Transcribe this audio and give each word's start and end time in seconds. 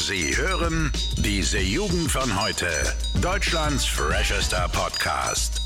Sie 0.00 0.36
hören 0.36 0.92
diese 1.16 1.58
Jugend 1.58 2.08
von 2.08 2.40
heute. 2.40 2.68
Deutschlands 3.20 3.84
freshester 3.84 4.68
Podcast. 4.68 5.60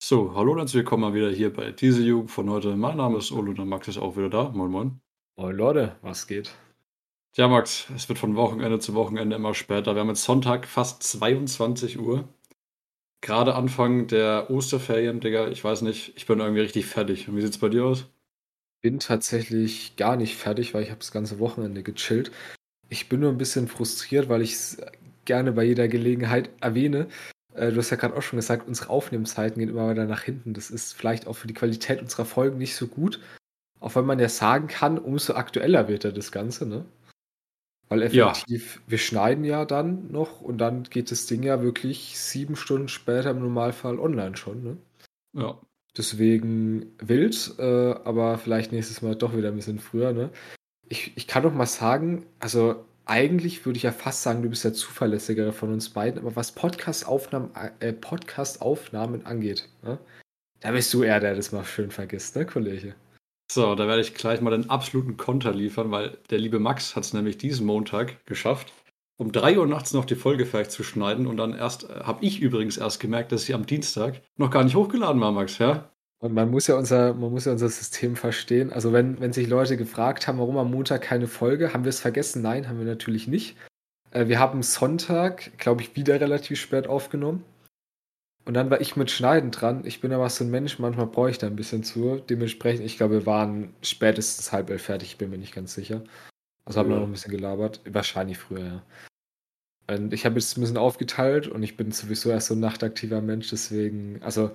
So, 0.00 0.34
hallo 0.34 0.52
und 0.52 0.58
herzlich 0.58 0.80
willkommen 0.80 1.02
mal 1.02 1.14
wieder 1.14 1.30
hier 1.30 1.52
bei 1.52 1.70
diese 1.70 2.02
Jugend 2.02 2.32
von 2.32 2.50
heute. 2.50 2.74
Mein 2.74 2.96
Name 2.96 3.18
ist 3.18 3.30
Olo 3.30 3.50
und 3.50 3.58
der 3.58 3.64
Max 3.64 3.86
ist 3.86 3.96
auch 3.96 4.16
wieder 4.16 4.28
da. 4.28 4.48
Moin, 4.48 4.72
moin. 4.72 5.00
Moin 5.36 5.56
Leute, 5.56 5.94
was 6.02 6.26
geht? 6.26 6.50
Ja, 7.36 7.46
Max, 7.46 7.86
es 7.94 8.08
wird 8.08 8.18
von 8.18 8.34
Wochenende 8.34 8.80
zu 8.80 8.94
Wochenende 8.94 9.36
immer 9.36 9.54
später. 9.54 9.94
Wir 9.94 10.00
haben 10.00 10.08
jetzt 10.08 10.24
Sonntag 10.24 10.66
fast 10.66 11.04
22 11.04 12.00
Uhr. 12.00 12.24
Gerade 13.20 13.54
Anfang 13.54 14.08
der 14.08 14.50
Osterferien, 14.50 15.20
Digga. 15.20 15.46
Ich 15.46 15.62
weiß 15.62 15.82
nicht, 15.82 16.12
ich 16.16 16.26
bin 16.26 16.40
irgendwie 16.40 16.62
richtig 16.62 16.86
fertig. 16.86 17.28
Und 17.28 17.36
wie 17.36 17.42
sieht's 17.42 17.58
bei 17.58 17.68
dir 17.68 17.84
aus? 17.84 18.06
Bin 18.80 19.00
tatsächlich 19.00 19.96
gar 19.96 20.16
nicht 20.16 20.36
fertig, 20.36 20.74
weil 20.74 20.82
ich 20.82 20.90
habe 20.90 21.00
das 21.00 21.12
ganze 21.12 21.38
Wochenende 21.38 21.82
gechillt. 21.82 22.30
Ich 22.88 23.08
bin 23.08 23.20
nur 23.20 23.30
ein 23.30 23.38
bisschen 23.38 23.68
frustriert, 23.68 24.28
weil 24.28 24.42
ich 24.42 24.52
es 24.52 24.78
gerne 25.24 25.52
bei 25.52 25.64
jeder 25.64 25.88
Gelegenheit 25.88 26.50
erwähne. 26.60 27.08
Äh, 27.54 27.72
du 27.72 27.78
hast 27.78 27.90
ja 27.90 27.96
gerade 27.96 28.16
auch 28.16 28.22
schon 28.22 28.38
gesagt, 28.38 28.66
unsere 28.68 28.90
Aufnehmzeiten 28.90 29.58
gehen 29.58 29.68
immer 29.68 29.88
weiter 29.88 30.06
nach 30.06 30.22
hinten. 30.22 30.54
Das 30.54 30.70
ist 30.70 30.94
vielleicht 30.94 31.26
auch 31.26 31.34
für 31.34 31.48
die 31.48 31.54
Qualität 31.54 32.00
unserer 32.00 32.24
Folgen 32.24 32.58
nicht 32.58 32.76
so 32.76 32.86
gut. 32.86 33.20
Auch 33.80 33.94
wenn 33.94 34.06
man 34.06 34.18
ja 34.18 34.28
sagen 34.28 34.66
kann, 34.66 34.98
umso 34.98 35.34
aktueller 35.34 35.88
wird 35.88 36.04
ja 36.04 36.10
das 36.10 36.32
Ganze, 36.32 36.66
ne? 36.66 36.84
Weil 37.88 38.02
effektiv, 38.02 38.76
ja. 38.76 38.82
wir 38.86 38.98
schneiden 38.98 39.44
ja 39.44 39.64
dann 39.64 40.10
noch 40.10 40.40
und 40.40 40.58
dann 40.58 40.82
geht 40.84 41.10
das 41.10 41.26
Ding 41.26 41.42
ja 41.42 41.62
wirklich 41.62 42.18
sieben 42.18 42.54
Stunden 42.54 42.88
später 42.88 43.30
im 43.30 43.40
Normalfall 43.40 43.98
online 43.98 44.36
schon, 44.36 44.62
ne? 44.62 44.76
Ja. 45.32 45.58
Deswegen 45.96 46.92
wild, 46.98 47.54
äh, 47.58 47.62
aber 48.04 48.38
vielleicht 48.38 48.72
nächstes 48.72 49.02
Mal 49.02 49.16
doch 49.16 49.36
wieder 49.36 49.48
ein 49.48 49.56
bisschen 49.56 49.78
früher, 49.78 50.12
ne? 50.12 50.30
Ich, 50.88 51.12
ich 51.16 51.26
kann 51.26 51.42
doch 51.42 51.52
mal 51.52 51.66
sagen, 51.66 52.26
also 52.38 52.84
eigentlich 53.04 53.64
würde 53.64 53.78
ich 53.78 53.82
ja 53.82 53.92
fast 53.92 54.22
sagen, 54.22 54.42
du 54.42 54.50
bist 54.50 54.64
der 54.64 54.74
zuverlässigere 54.74 55.52
von 55.52 55.72
uns 55.72 55.88
beiden, 55.90 56.20
aber 56.20 56.36
was 56.36 56.52
Podcast-Aufnahmen 56.52 57.50
äh, 57.80 57.92
Podcast 57.92 58.62
angeht, 58.62 59.68
ne? 59.82 59.98
Da 60.60 60.72
bist 60.72 60.92
du 60.92 61.02
eher 61.02 61.20
der, 61.20 61.30
der 61.30 61.36
das 61.36 61.52
mal 61.52 61.64
schön 61.64 61.90
vergisst, 61.90 62.36
ne, 62.36 62.44
Kollege? 62.44 62.94
So, 63.50 63.74
da 63.74 63.86
werde 63.86 64.02
ich 64.02 64.14
gleich 64.14 64.40
mal 64.40 64.50
den 64.50 64.68
absoluten 64.68 65.16
Konter 65.16 65.54
liefern, 65.54 65.90
weil 65.90 66.18
der 66.30 66.38
liebe 66.38 66.58
Max 66.58 66.96
hat 66.96 67.04
es 67.04 67.14
nämlich 67.14 67.38
diesen 67.38 67.64
Montag 67.66 68.24
geschafft, 68.26 68.72
um 69.18 69.32
3 69.32 69.58
Uhr 69.58 69.66
nachts 69.66 69.92
noch 69.92 70.04
die 70.04 70.14
Folge 70.14 70.46
fertig 70.46 70.70
zu 70.70 70.82
schneiden 70.82 71.26
und 71.26 71.36
dann 71.36 71.54
erst, 71.54 71.90
äh, 71.90 72.00
habe 72.04 72.24
ich 72.24 72.40
übrigens 72.40 72.76
erst 72.78 73.00
gemerkt, 73.00 73.32
dass 73.32 73.44
sie 73.44 73.54
am 73.54 73.66
Dienstag 73.66 74.22
noch 74.36 74.50
gar 74.50 74.64
nicht 74.64 74.76
hochgeladen 74.76 75.20
war, 75.20 75.32
Max, 75.32 75.58
ja? 75.58 75.90
Und 76.20 76.34
man 76.34 76.50
muss 76.50 76.66
ja 76.66 76.76
unser, 76.76 77.14
man 77.14 77.30
muss 77.30 77.44
ja 77.44 77.52
unser 77.52 77.68
System 77.68 78.16
verstehen. 78.16 78.72
Also 78.72 78.92
wenn, 78.92 79.20
wenn 79.20 79.32
sich 79.32 79.48
Leute 79.48 79.76
gefragt 79.76 80.26
haben, 80.26 80.38
warum 80.38 80.56
am 80.56 80.70
Montag 80.70 81.02
keine 81.02 81.28
Folge, 81.28 81.72
haben 81.72 81.84
wir 81.84 81.90
es 81.90 82.00
vergessen? 82.00 82.42
Nein, 82.42 82.68
haben 82.68 82.78
wir 82.78 82.86
natürlich 82.86 83.28
nicht. 83.28 83.56
Äh, 84.10 84.26
wir 84.28 84.38
haben 84.38 84.62
Sonntag, 84.62 85.56
glaube 85.58 85.82
ich, 85.82 85.94
wieder 85.94 86.20
relativ 86.20 86.60
spät 86.60 86.88
aufgenommen. 86.88 87.44
Und 88.44 88.54
dann 88.54 88.70
war 88.70 88.80
ich 88.80 88.96
mit 88.96 89.10
Schneiden 89.10 89.50
dran. 89.50 89.84
Ich 89.84 90.00
bin 90.00 90.12
aber 90.12 90.28
so 90.30 90.42
ein 90.42 90.50
Mensch, 90.50 90.78
manchmal 90.78 91.06
brauche 91.06 91.30
ich 91.30 91.38
da 91.38 91.46
ein 91.46 91.56
bisschen 91.56 91.84
zu. 91.84 92.20
Dementsprechend, 92.30 92.84
ich 92.84 92.96
glaube, 92.96 93.14
wir 93.14 93.26
waren 93.26 93.74
spätestens 93.82 94.52
halb 94.52 94.70
elf 94.70 94.82
fertig, 94.82 95.10
ich 95.10 95.18
bin 95.18 95.30
mir 95.30 95.38
nicht 95.38 95.54
ganz 95.54 95.74
sicher. 95.74 96.02
Also 96.68 96.80
haben 96.80 96.90
wir 96.90 96.96
noch 96.96 97.06
ein 97.06 97.12
bisschen 97.12 97.32
gelabert. 97.32 97.80
Wahrscheinlich 97.86 98.36
früher, 98.36 98.60
ja. 98.60 98.82
Und 99.90 100.12
ich 100.12 100.26
habe 100.26 100.34
jetzt 100.34 100.54
ein 100.56 100.60
bisschen 100.60 100.76
aufgeteilt 100.76 101.48
und 101.48 101.62
ich 101.62 101.78
bin 101.78 101.92
sowieso 101.92 102.28
erst 102.28 102.48
so 102.48 102.54
ein 102.54 102.60
nachtaktiver 102.60 103.22
Mensch, 103.22 103.48
deswegen, 103.48 104.22
also 104.22 104.50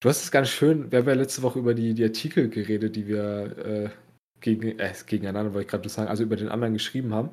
du 0.00 0.08
hast 0.08 0.22
es 0.22 0.30
ganz 0.30 0.48
schön, 0.48 0.90
wir 0.90 1.00
haben 1.00 1.08
ja 1.08 1.12
letzte 1.12 1.42
Woche 1.42 1.58
über 1.58 1.74
die, 1.74 1.92
die 1.92 2.04
Artikel 2.04 2.48
geredet, 2.48 2.96
die 2.96 3.06
wir 3.06 3.58
äh, 3.58 3.90
gegen, 4.40 4.78
äh, 4.78 4.94
gegeneinander, 5.06 5.52
wollte 5.52 5.66
ich 5.66 5.70
gerade 5.70 5.88
sagen, 5.90 6.08
also 6.08 6.22
über 6.22 6.36
den 6.36 6.48
anderen 6.48 6.72
geschrieben 6.72 7.12
haben. 7.12 7.32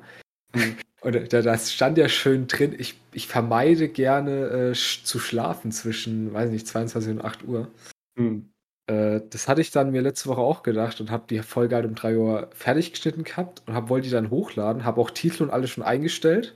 Und 1.00 1.32
da, 1.32 1.40
das 1.40 1.72
stand 1.72 1.96
ja 1.96 2.10
schön 2.10 2.46
drin, 2.46 2.74
ich, 2.76 3.00
ich 3.12 3.26
vermeide 3.26 3.88
gerne 3.88 4.48
äh, 4.48 4.72
zu 4.74 5.18
schlafen 5.18 5.72
zwischen, 5.72 6.34
weiß 6.34 6.50
nicht, 6.50 6.66
22 6.66 7.12
und 7.12 7.24
8 7.24 7.42
Uhr. 7.44 7.70
Mhm. 8.16 8.50
Äh, 8.86 9.20
das 9.30 9.48
hatte 9.48 9.60
ich 9.60 9.70
dann 9.70 9.90
mir 9.92 10.02
letzte 10.02 10.28
Woche 10.28 10.40
auch 10.40 10.62
gedacht 10.62 11.00
und 11.00 11.10
habe 11.10 11.24
die 11.28 11.40
Folge 11.40 11.76
halt 11.76 11.86
um 11.86 11.94
3 11.94 12.16
Uhr 12.16 12.50
fertig 12.54 12.92
geschnitten 12.92 13.24
gehabt 13.24 13.62
und 13.66 13.74
hab, 13.74 13.88
wollte 13.88 14.08
die 14.08 14.12
dann 14.12 14.30
hochladen, 14.30 14.84
habe 14.84 15.00
auch 15.00 15.10
Titel 15.10 15.44
und 15.44 15.50
alles 15.50 15.70
schon 15.70 15.84
eingestellt 15.84 16.54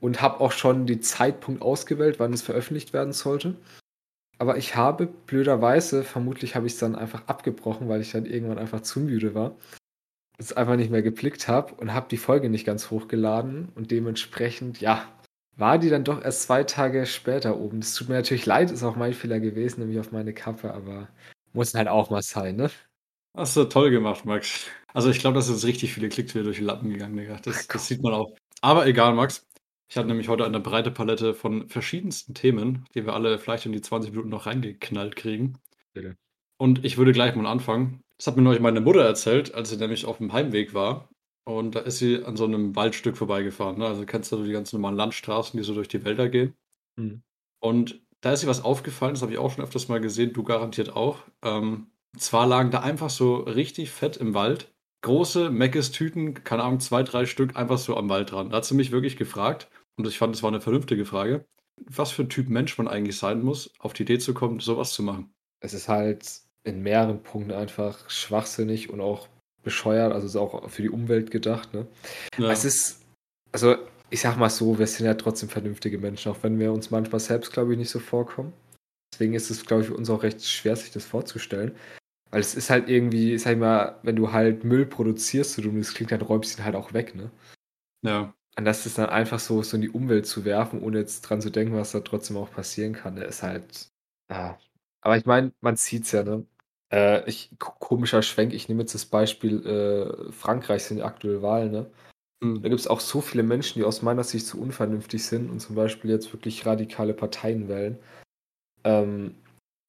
und 0.00 0.22
habe 0.22 0.40
auch 0.40 0.52
schon 0.52 0.86
den 0.86 1.02
Zeitpunkt 1.02 1.62
ausgewählt, 1.62 2.18
wann 2.18 2.32
es 2.32 2.42
veröffentlicht 2.42 2.92
werden 2.92 3.12
sollte. 3.12 3.56
Aber 4.38 4.56
ich 4.56 4.76
habe 4.76 5.06
blöderweise, 5.06 6.02
vermutlich 6.02 6.56
habe 6.56 6.66
ich 6.66 6.74
es 6.74 6.78
dann 6.78 6.96
einfach 6.96 7.26
abgebrochen, 7.26 7.88
weil 7.88 8.00
ich 8.00 8.12
dann 8.12 8.24
irgendwann 8.26 8.58
einfach 8.58 8.80
zu 8.80 9.00
müde 9.00 9.34
war 9.34 9.56
es 10.40 10.52
einfach 10.54 10.76
nicht 10.76 10.90
mehr 10.90 11.02
geblickt 11.02 11.48
habe 11.48 11.74
und 11.74 11.92
habe 11.92 12.08
die 12.10 12.16
Folge 12.16 12.48
nicht 12.48 12.64
ganz 12.64 12.90
hochgeladen 12.90 13.68
und 13.74 13.90
dementsprechend, 13.90 14.80
ja, 14.80 15.06
war 15.60 15.78
die 15.78 15.90
dann 15.90 16.04
doch 16.04 16.22
erst 16.22 16.42
zwei 16.42 16.64
Tage 16.64 17.06
später 17.06 17.58
oben. 17.58 17.80
Das 17.80 17.94
tut 17.94 18.08
mir 18.08 18.16
natürlich 18.16 18.46
leid, 18.46 18.70
ist 18.70 18.82
auch 18.82 18.96
mein 18.96 19.12
Fehler 19.12 19.40
gewesen, 19.40 19.80
nämlich 19.80 20.00
auf 20.00 20.10
meine 20.10 20.32
Kappe, 20.32 20.72
aber 20.72 21.08
muss 21.52 21.74
halt 21.74 21.88
auch 21.88 22.10
mal 22.10 22.22
sein, 22.22 22.56
ne? 22.56 22.70
Hast 23.36 23.56
du 23.56 23.64
toll 23.64 23.90
gemacht, 23.90 24.24
Max. 24.24 24.66
Also 24.92 25.10
ich 25.10 25.20
glaube, 25.20 25.36
dass 25.36 25.48
jetzt 25.48 25.64
richtig 25.64 25.92
viele 25.92 26.08
Klicks 26.08 26.34
wieder 26.34 26.44
durch 26.44 26.56
die 26.56 26.64
Lappen 26.64 26.90
gegangen, 26.90 27.16
Digga. 27.16 27.38
Das, 27.42 27.68
das 27.68 27.86
sieht 27.86 28.02
man 28.02 28.14
auch. 28.14 28.34
Aber 28.60 28.86
egal, 28.86 29.14
Max. 29.14 29.46
Ich 29.88 29.96
hatte 29.96 30.08
nämlich 30.08 30.28
heute 30.28 30.44
eine 30.44 30.60
breite 30.60 30.90
Palette 30.90 31.34
von 31.34 31.68
verschiedensten 31.68 32.32
Themen, 32.34 32.86
die 32.94 33.04
wir 33.04 33.12
alle 33.12 33.38
vielleicht 33.38 33.66
in 33.66 33.72
die 33.72 33.80
20 33.80 34.12
Minuten 34.12 34.28
noch 34.28 34.46
reingeknallt 34.46 35.16
kriegen. 35.16 35.58
Bitte. 35.92 36.16
Und 36.58 36.84
ich 36.84 36.96
würde 36.96 37.12
gleich 37.12 37.34
mal 37.34 37.46
anfangen. 37.46 38.00
Das 38.16 38.26
hat 38.26 38.36
mir 38.36 38.42
neulich 38.42 38.60
meine 38.60 38.80
Mutter 38.80 39.02
erzählt, 39.02 39.54
als 39.54 39.70
sie 39.70 39.76
nämlich 39.76 40.06
auf 40.06 40.18
dem 40.18 40.32
Heimweg 40.32 40.74
war. 40.74 41.08
Und 41.58 41.74
da 41.74 41.80
ist 41.80 41.98
sie 41.98 42.24
an 42.24 42.36
so 42.36 42.44
einem 42.44 42.76
Waldstück 42.76 43.16
vorbeigefahren. 43.16 43.78
Ne? 43.78 43.86
Also 43.86 44.04
kennst 44.06 44.32
du 44.32 44.42
die 44.44 44.52
ganzen 44.52 44.76
normalen 44.76 44.96
Landstraßen, 44.96 45.58
die 45.58 45.64
so 45.64 45.74
durch 45.74 45.88
die 45.88 46.04
Wälder 46.04 46.28
gehen. 46.28 46.54
Mhm. 46.96 47.22
Und 47.60 48.00
da 48.20 48.32
ist 48.32 48.42
ihr 48.42 48.48
was 48.48 48.64
aufgefallen, 48.64 49.14
das 49.14 49.22
habe 49.22 49.32
ich 49.32 49.38
auch 49.38 49.50
schon 49.50 49.64
öfters 49.64 49.88
mal 49.88 50.00
gesehen, 50.00 50.32
du 50.32 50.42
garantiert 50.42 50.94
auch. 50.94 51.18
Ähm, 51.42 51.86
zwar 52.16 52.46
lagen 52.46 52.70
da 52.70 52.80
einfach 52.80 53.10
so 53.10 53.36
richtig 53.36 53.90
fett 53.90 54.16
im 54.16 54.34
Wald 54.34 54.72
große 55.02 55.50
Meckes-Tüten, 55.50 56.44
keine 56.44 56.62
Ahnung, 56.62 56.80
zwei, 56.80 57.02
drei 57.02 57.26
Stück, 57.26 57.56
einfach 57.56 57.78
so 57.78 57.96
am 57.96 58.08
Wald 58.08 58.32
dran. 58.32 58.50
Da 58.50 58.58
hat 58.58 58.64
sie 58.64 58.74
mich 58.74 58.92
wirklich 58.92 59.16
gefragt, 59.16 59.68
und 59.96 60.06
ich 60.06 60.18
fand, 60.18 60.34
es 60.34 60.42
war 60.42 60.50
eine 60.50 60.60
vernünftige 60.60 61.04
Frage, 61.04 61.46
was 61.86 62.10
für 62.10 62.22
ein 62.22 62.28
Typ 62.28 62.48
Mensch 62.48 62.76
man 62.78 62.88
eigentlich 62.88 63.16
sein 63.18 63.42
muss, 63.42 63.72
auf 63.78 63.92
die 63.92 64.02
Idee 64.02 64.18
zu 64.18 64.34
kommen, 64.34 64.60
sowas 64.60 64.92
zu 64.92 65.02
machen. 65.02 65.32
Es 65.60 65.74
ist 65.74 65.88
halt 65.88 66.42
in 66.64 66.82
mehreren 66.82 67.22
Punkten 67.22 67.52
einfach 67.52 68.08
schwachsinnig 68.10 68.90
und 68.90 69.00
auch 69.00 69.28
bescheuert. 69.62 70.12
Also 70.12 70.26
ist 70.26 70.36
auch 70.36 70.68
für 70.68 70.82
die 70.82 70.90
Umwelt 70.90 71.30
gedacht. 71.30 71.72
Ne? 71.74 71.86
Ja. 72.38 72.50
Es 72.50 72.64
ist, 72.64 73.02
also 73.52 73.76
ich 74.10 74.20
sag 74.20 74.36
mal 74.36 74.50
so, 74.50 74.78
wir 74.78 74.86
sind 74.86 75.06
ja 75.06 75.14
trotzdem 75.14 75.48
vernünftige 75.48 75.98
Menschen, 75.98 76.32
auch 76.32 76.42
wenn 76.42 76.58
wir 76.58 76.72
uns 76.72 76.90
manchmal 76.90 77.20
selbst, 77.20 77.52
glaube 77.52 77.72
ich, 77.72 77.78
nicht 77.78 77.90
so 77.90 78.00
vorkommen. 78.00 78.52
Deswegen 79.12 79.34
ist 79.34 79.50
es, 79.50 79.64
glaube 79.64 79.82
ich, 79.82 79.88
für 79.88 79.94
uns 79.94 80.10
auch 80.10 80.22
recht 80.22 80.44
schwer, 80.44 80.76
sich 80.76 80.90
das 80.90 81.04
vorzustellen. 81.04 81.76
Weil 82.30 82.40
es 82.40 82.54
ist 82.54 82.70
halt 82.70 82.88
irgendwie, 82.88 83.36
sag 83.38 83.52
ich 83.52 83.58
mal, 83.58 83.98
wenn 84.02 84.16
du 84.16 84.32
halt 84.32 84.64
Müll 84.64 84.86
produzierst 84.86 85.58
und 85.58 85.78
das 85.78 85.94
klingt, 85.94 86.12
dann 86.12 86.20
räumst 86.20 86.56
du 86.56 86.62
ihn 86.62 86.64
halt 86.64 86.76
auch 86.76 86.92
weg, 86.92 87.14
ne? 87.14 87.30
Ja. 88.02 88.32
Und 88.56 88.64
das 88.64 88.86
ist 88.86 88.98
dann 88.98 89.08
einfach 89.08 89.40
so, 89.40 89.62
so 89.62 89.76
in 89.76 89.82
die 89.82 89.90
Umwelt 89.90 90.26
zu 90.26 90.44
werfen, 90.44 90.82
ohne 90.82 90.98
jetzt 90.98 91.22
dran 91.22 91.40
zu 91.40 91.50
denken, 91.50 91.74
was 91.74 91.92
da 91.92 92.00
trotzdem 92.00 92.36
auch 92.36 92.50
passieren 92.50 92.92
kann, 92.92 93.16
der 93.16 93.26
ist 93.26 93.42
halt, 93.42 93.88
ja, 94.30 94.58
aber 95.02 95.16
ich 95.16 95.24
meine, 95.24 95.52
man 95.60 95.76
sieht's 95.76 96.12
ja, 96.12 96.22
ne? 96.22 96.46
Äh, 96.92 97.28
ich, 97.28 97.50
komischer 97.58 98.22
Schwenk, 98.22 98.52
ich 98.52 98.68
nehme 98.68 98.82
jetzt 98.82 98.94
das 98.94 99.06
Beispiel, 99.06 99.66
äh, 99.66 100.32
Frankreich 100.32 100.84
sind 100.84 101.00
aktuell 101.02 101.42
Wahlen, 101.42 101.70
ne? 101.70 101.90
Mhm. 102.42 102.62
Da 102.62 102.68
gibt 102.68 102.80
es 102.80 102.88
auch 102.88 103.00
so 103.00 103.20
viele 103.20 103.42
Menschen, 103.42 103.78
die 103.78 103.84
aus 103.84 104.02
meiner 104.02 104.24
Sicht 104.24 104.46
zu 104.46 104.60
unvernünftig 104.60 105.24
sind 105.24 105.50
und 105.50 105.60
zum 105.60 105.76
Beispiel 105.76 106.10
jetzt 106.10 106.32
wirklich 106.32 106.66
radikale 106.66 107.14
Parteien 107.14 107.68
wählen. 107.68 107.98
Ähm, 108.84 109.34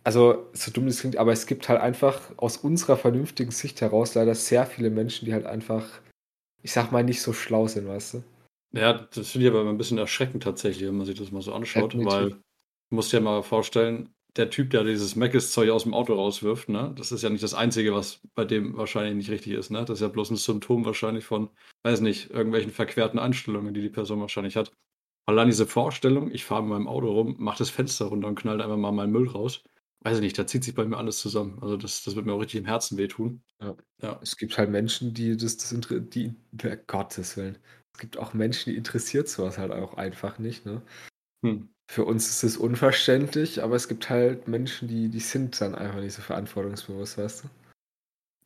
also, 0.03 0.47
so 0.53 0.71
dumm 0.71 0.87
das 0.87 0.99
klingt, 0.99 1.17
aber 1.17 1.31
es 1.31 1.45
gibt 1.45 1.69
halt 1.69 1.79
einfach 1.79 2.21
aus 2.37 2.57
unserer 2.57 2.97
vernünftigen 2.97 3.51
Sicht 3.51 3.81
heraus 3.81 4.15
leider 4.15 4.35
sehr 4.35 4.65
viele 4.65 4.89
Menschen, 4.89 5.25
die 5.25 5.33
halt 5.33 5.45
einfach, 5.45 5.87
ich 6.63 6.71
sag 6.71 6.91
mal, 6.91 7.03
nicht 7.03 7.21
so 7.21 7.33
schlau 7.33 7.67
sind, 7.67 7.87
weißt 7.87 8.15
du? 8.15 8.23
Ja, 8.73 8.93
das 8.93 9.29
finde 9.29 9.47
ich 9.47 9.53
aber 9.53 9.67
ein 9.67 9.77
bisschen 9.77 9.97
erschreckend 9.97 10.43
tatsächlich, 10.43 10.87
wenn 10.87 10.97
man 10.97 11.05
sich 11.05 11.17
das 11.17 11.31
mal 11.31 11.41
so 11.41 11.53
anschaut, 11.53 11.93
ja, 11.93 12.05
weil 12.05 12.29
du 12.29 12.95
musst 12.95 13.11
dir 13.13 13.21
mal 13.21 13.43
vorstellen, 13.43 14.09
der 14.37 14.49
Typ, 14.49 14.69
der 14.69 14.83
dieses 14.83 15.15
Macis-Zeug 15.15 15.69
aus 15.69 15.83
dem 15.83 15.93
Auto 15.93 16.13
rauswirft, 16.13 16.69
ne? 16.69 16.93
Das 16.95 17.11
ist 17.11 17.21
ja 17.21 17.29
nicht 17.29 17.43
das 17.43 17.53
Einzige, 17.53 17.93
was 17.93 18.21
bei 18.33 18.45
dem 18.45 18.77
wahrscheinlich 18.77 19.15
nicht 19.15 19.29
richtig 19.29 19.53
ist, 19.53 19.71
ne? 19.71 19.83
Das 19.83 19.99
ist 19.99 20.01
ja 20.01 20.07
bloß 20.07 20.31
ein 20.31 20.37
Symptom 20.37 20.85
wahrscheinlich 20.85 21.25
von, 21.25 21.49
weiß 21.83 22.01
nicht, 22.01 22.29
irgendwelchen 22.29 22.71
verquerten 22.71 23.19
Einstellungen, 23.19 23.73
die 23.73 23.81
die 23.81 23.89
Person 23.89 24.21
wahrscheinlich 24.21 24.55
hat. 24.55 24.71
Allein 25.25 25.47
diese 25.47 25.67
Vorstellung, 25.67 26.31
ich 26.31 26.45
fahre 26.45 26.63
mit 26.63 26.71
meinem 26.71 26.87
Auto 26.87 27.11
rum, 27.11 27.35
mache 27.39 27.59
das 27.59 27.69
Fenster 27.69 28.05
runter 28.05 28.27
und 28.27 28.35
knallt 28.35 28.61
einfach 28.61 28.77
mal 28.77 28.91
meinen 28.91 29.11
Müll 29.11 29.27
raus. 29.27 29.63
Weiß 30.03 30.17
ich 30.17 30.23
nicht, 30.23 30.37
da 30.37 30.47
zieht 30.47 30.63
sich 30.63 30.73
bei 30.73 30.85
mir 30.85 30.97
alles 30.97 31.19
zusammen. 31.19 31.59
Also 31.61 31.77
das, 31.77 32.03
das 32.03 32.15
wird 32.15 32.25
mir 32.25 32.33
auch 32.33 32.41
richtig 32.41 32.59
im 32.59 32.65
Herzen 32.65 32.97
wehtun. 32.97 33.43
Ja. 33.61 33.75
ja. 34.01 34.19
Es 34.23 34.35
gibt 34.35 34.57
halt 34.57 34.71
Menschen, 34.71 35.13
die 35.13 35.37
das, 35.37 35.57
das 35.57 35.75
die, 36.09 36.33
Gottes 36.87 37.37
Willen. 37.37 37.57
Es 37.93 37.99
gibt 37.99 38.17
auch 38.17 38.33
Menschen, 38.33 38.71
die 38.71 38.77
interessiert 38.77 39.29
sowas 39.29 39.59
halt 39.59 39.71
auch 39.71 39.93
einfach 39.95 40.39
nicht, 40.39 40.65
ne? 40.65 40.81
Hm 41.43 41.69
für 41.91 42.05
uns 42.05 42.29
ist 42.29 42.43
es 42.43 42.55
unverständlich, 42.55 43.61
aber 43.61 43.75
es 43.75 43.89
gibt 43.89 44.09
halt 44.09 44.47
Menschen, 44.47 44.87
die, 44.87 45.09
die 45.09 45.19
sind 45.19 45.59
dann 45.59 45.75
einfach 45.75 45.99
nicht 45.99 46.13
so 46.13 46.21
verantwortungsbewusst, 46.21 47.17
weißt 47.17 47.43
du? 47.43 47.49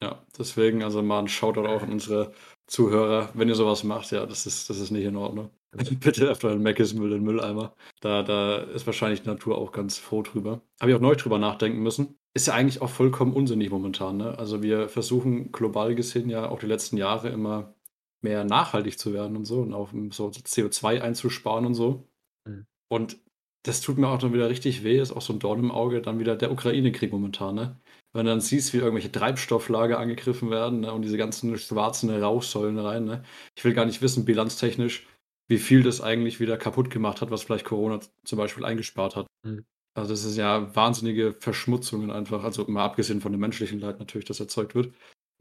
Ja, 0.02 0.26
deswegen, 0.38 0.84
also 0.84 1.04
mal 1.04 1.20
'n 1.20 1.28
Shoutout 1.28 1.68
auch 1.68 1.84
an 1.84 1.92
unsere 1.92 2.34
Zuhörer. 2.66 3.30
Wenn 3.36 3.48
ihr 3.48 3.54
sowas 3.54 3.84
macht, 3.84 4.12
ja, 4.12 4.26
das 4.26 4.48
ist 4.48 4.68
das 4.72 4.80
ist 4.80 4.90
nicht 4.90 5.06
in 5.06 5.16
Ordnung. 5.16 5.52
Bitte 6.00 6.22
werft 6.22 6.44
euren 6.44 6.64
Meckes-Müll 6.64 7.12
in 7.12 7.18
den 7.20 7.24
Mülleimer. 7.24 7.76
Da 8.02 8.24
da 8.24 8.58
ist 8.58 8.88
wahrscheinlich 8.88 9.22
die 9.22 9.30
Natur 9.30 9.60
auch 9.60 9.72
ganz 9.72 10.00
froh 10.00 10.24
drüber. 10.24 10.62
Habe 10.82 10.90
ich 10.90 10.98
auch 10.98 11.02
neulich 11.02 11.22
drüber 11.22 11.38
nachdenken 11.38 11.84
müssen. 11.84 12.18
Ist 12.34 12.48
ja 12.48 12.56
eigentlich 12.56 12.82
auch 12.82 12.90
vollkommen 12.90 13.34
unsinnig 13.34 13.70
momentan, 13.70 14.18
ne? 14.18 14.40
Also, 14.40 14.64
wir 14.64 14.90
versuchen 14.90 15.52
global 15.52 15.94
gesehen 15.94 16.32
ja 16.32 16.50
auch 16.50 16.60
die 16.60 16.66
letzten 16.66 16.98
Jahre 16.98 17.30
immer 17.30 17.76
mehr 18.22 18.44
nachhaltig 18.44 18.98
zu 18.98 19.14
werden 19.14 19.38
und 19.38 19.46
so 19.46 19.62
und 19.62 19.74
auch 19.76 19.92
so 20.10 20.30
CO2 20.30 21.00
einzusparen 21.02 21.68
und 21.68 21.76
so. 21.76 22.08
Mhm. 22.46 22.66
Und 22.88 23.18
das 23.66 23.82
tut 23.82 23.98
mir 23.98 24.08
auch 24.08 24.20
dann 24.20 24.34
wieder 24.34 24.50
richtig 24.50 24.84
weh, 24.84 25.00
ist 25.00 25.12
auch 25.12 25.22
so 25.22 25.34
'n 25.34 25.40
Dorn 25.40 25.60
im 25.60 25.72
Auge, 25.72 26.02
dann 26.02 26.20
wieder 26.20 26.36
der 26.36 26.52
Ukraine-Krieg 26.52 27.12
momentan, 27.12 27.56
ne? 27.56 27.80
Wenn 28.14 28.26
du 28.26 28.32
dann 28.32 28.42
siehst, 28.42 28.74
wie 28.74 28.78
irgendwelche 28.78 29.12
Treibstofflager 29.12 30.00
angegriffen 30.00 30.50
werden, 30.52 30.82
ne, 30.82 30.94
und 30.94 31.02
diese 31.02 31.18
ganzen 31.18 31.58
schwarzen 31.58 32.10
Rauchsäulen 32.10 32.80
rein, 32.80 33.06
ne? 33.06 33.24
Ich 33.58 33.64
will 33.66 33.74
gar 33.74 33.86
nicht 33.86 34.02
wissen, 34.02 34.26
bilanztechnisch, 34.26 35.08
wie 35.50 35.58
viel 35.60 35.84
das 35.84 36.02
eigentlich 36.02 36.40
wieder 36.40 36.58
kaputt 36.58 36.90
gemacht 36.90 37.22
hat, 37.22 37.32
was 37.32 37.44
vielleicht 37.44 37.66
Corona 37.66 38.00
zum 38.24 38.38
Beispiel 38.38 38.66
eingespart 38.66 39.16
hat. 39.16 39.28
Mhm. 39.44 39.66
Also, 39.96 40.12
das 40.14 40.26
ist 40.26 40.38
ja 40.38 40.76
wahnsinnige 40.76 41.34
Verschmutzungen 41.40 42.12
einfach. 42.12 42.44
Also, 42.44 42.66
mal 42.68 42.86
abgesehen 42.86 43.22
von 43.22 43.32
dem 43.34 43.42
menschlichen 43.42 43.80
Leid 43.80 44.00
natürlich, 44.00 44.26
das 44.28 44.40
erzeugt 44.42 44.76
wird. 44.76 44.94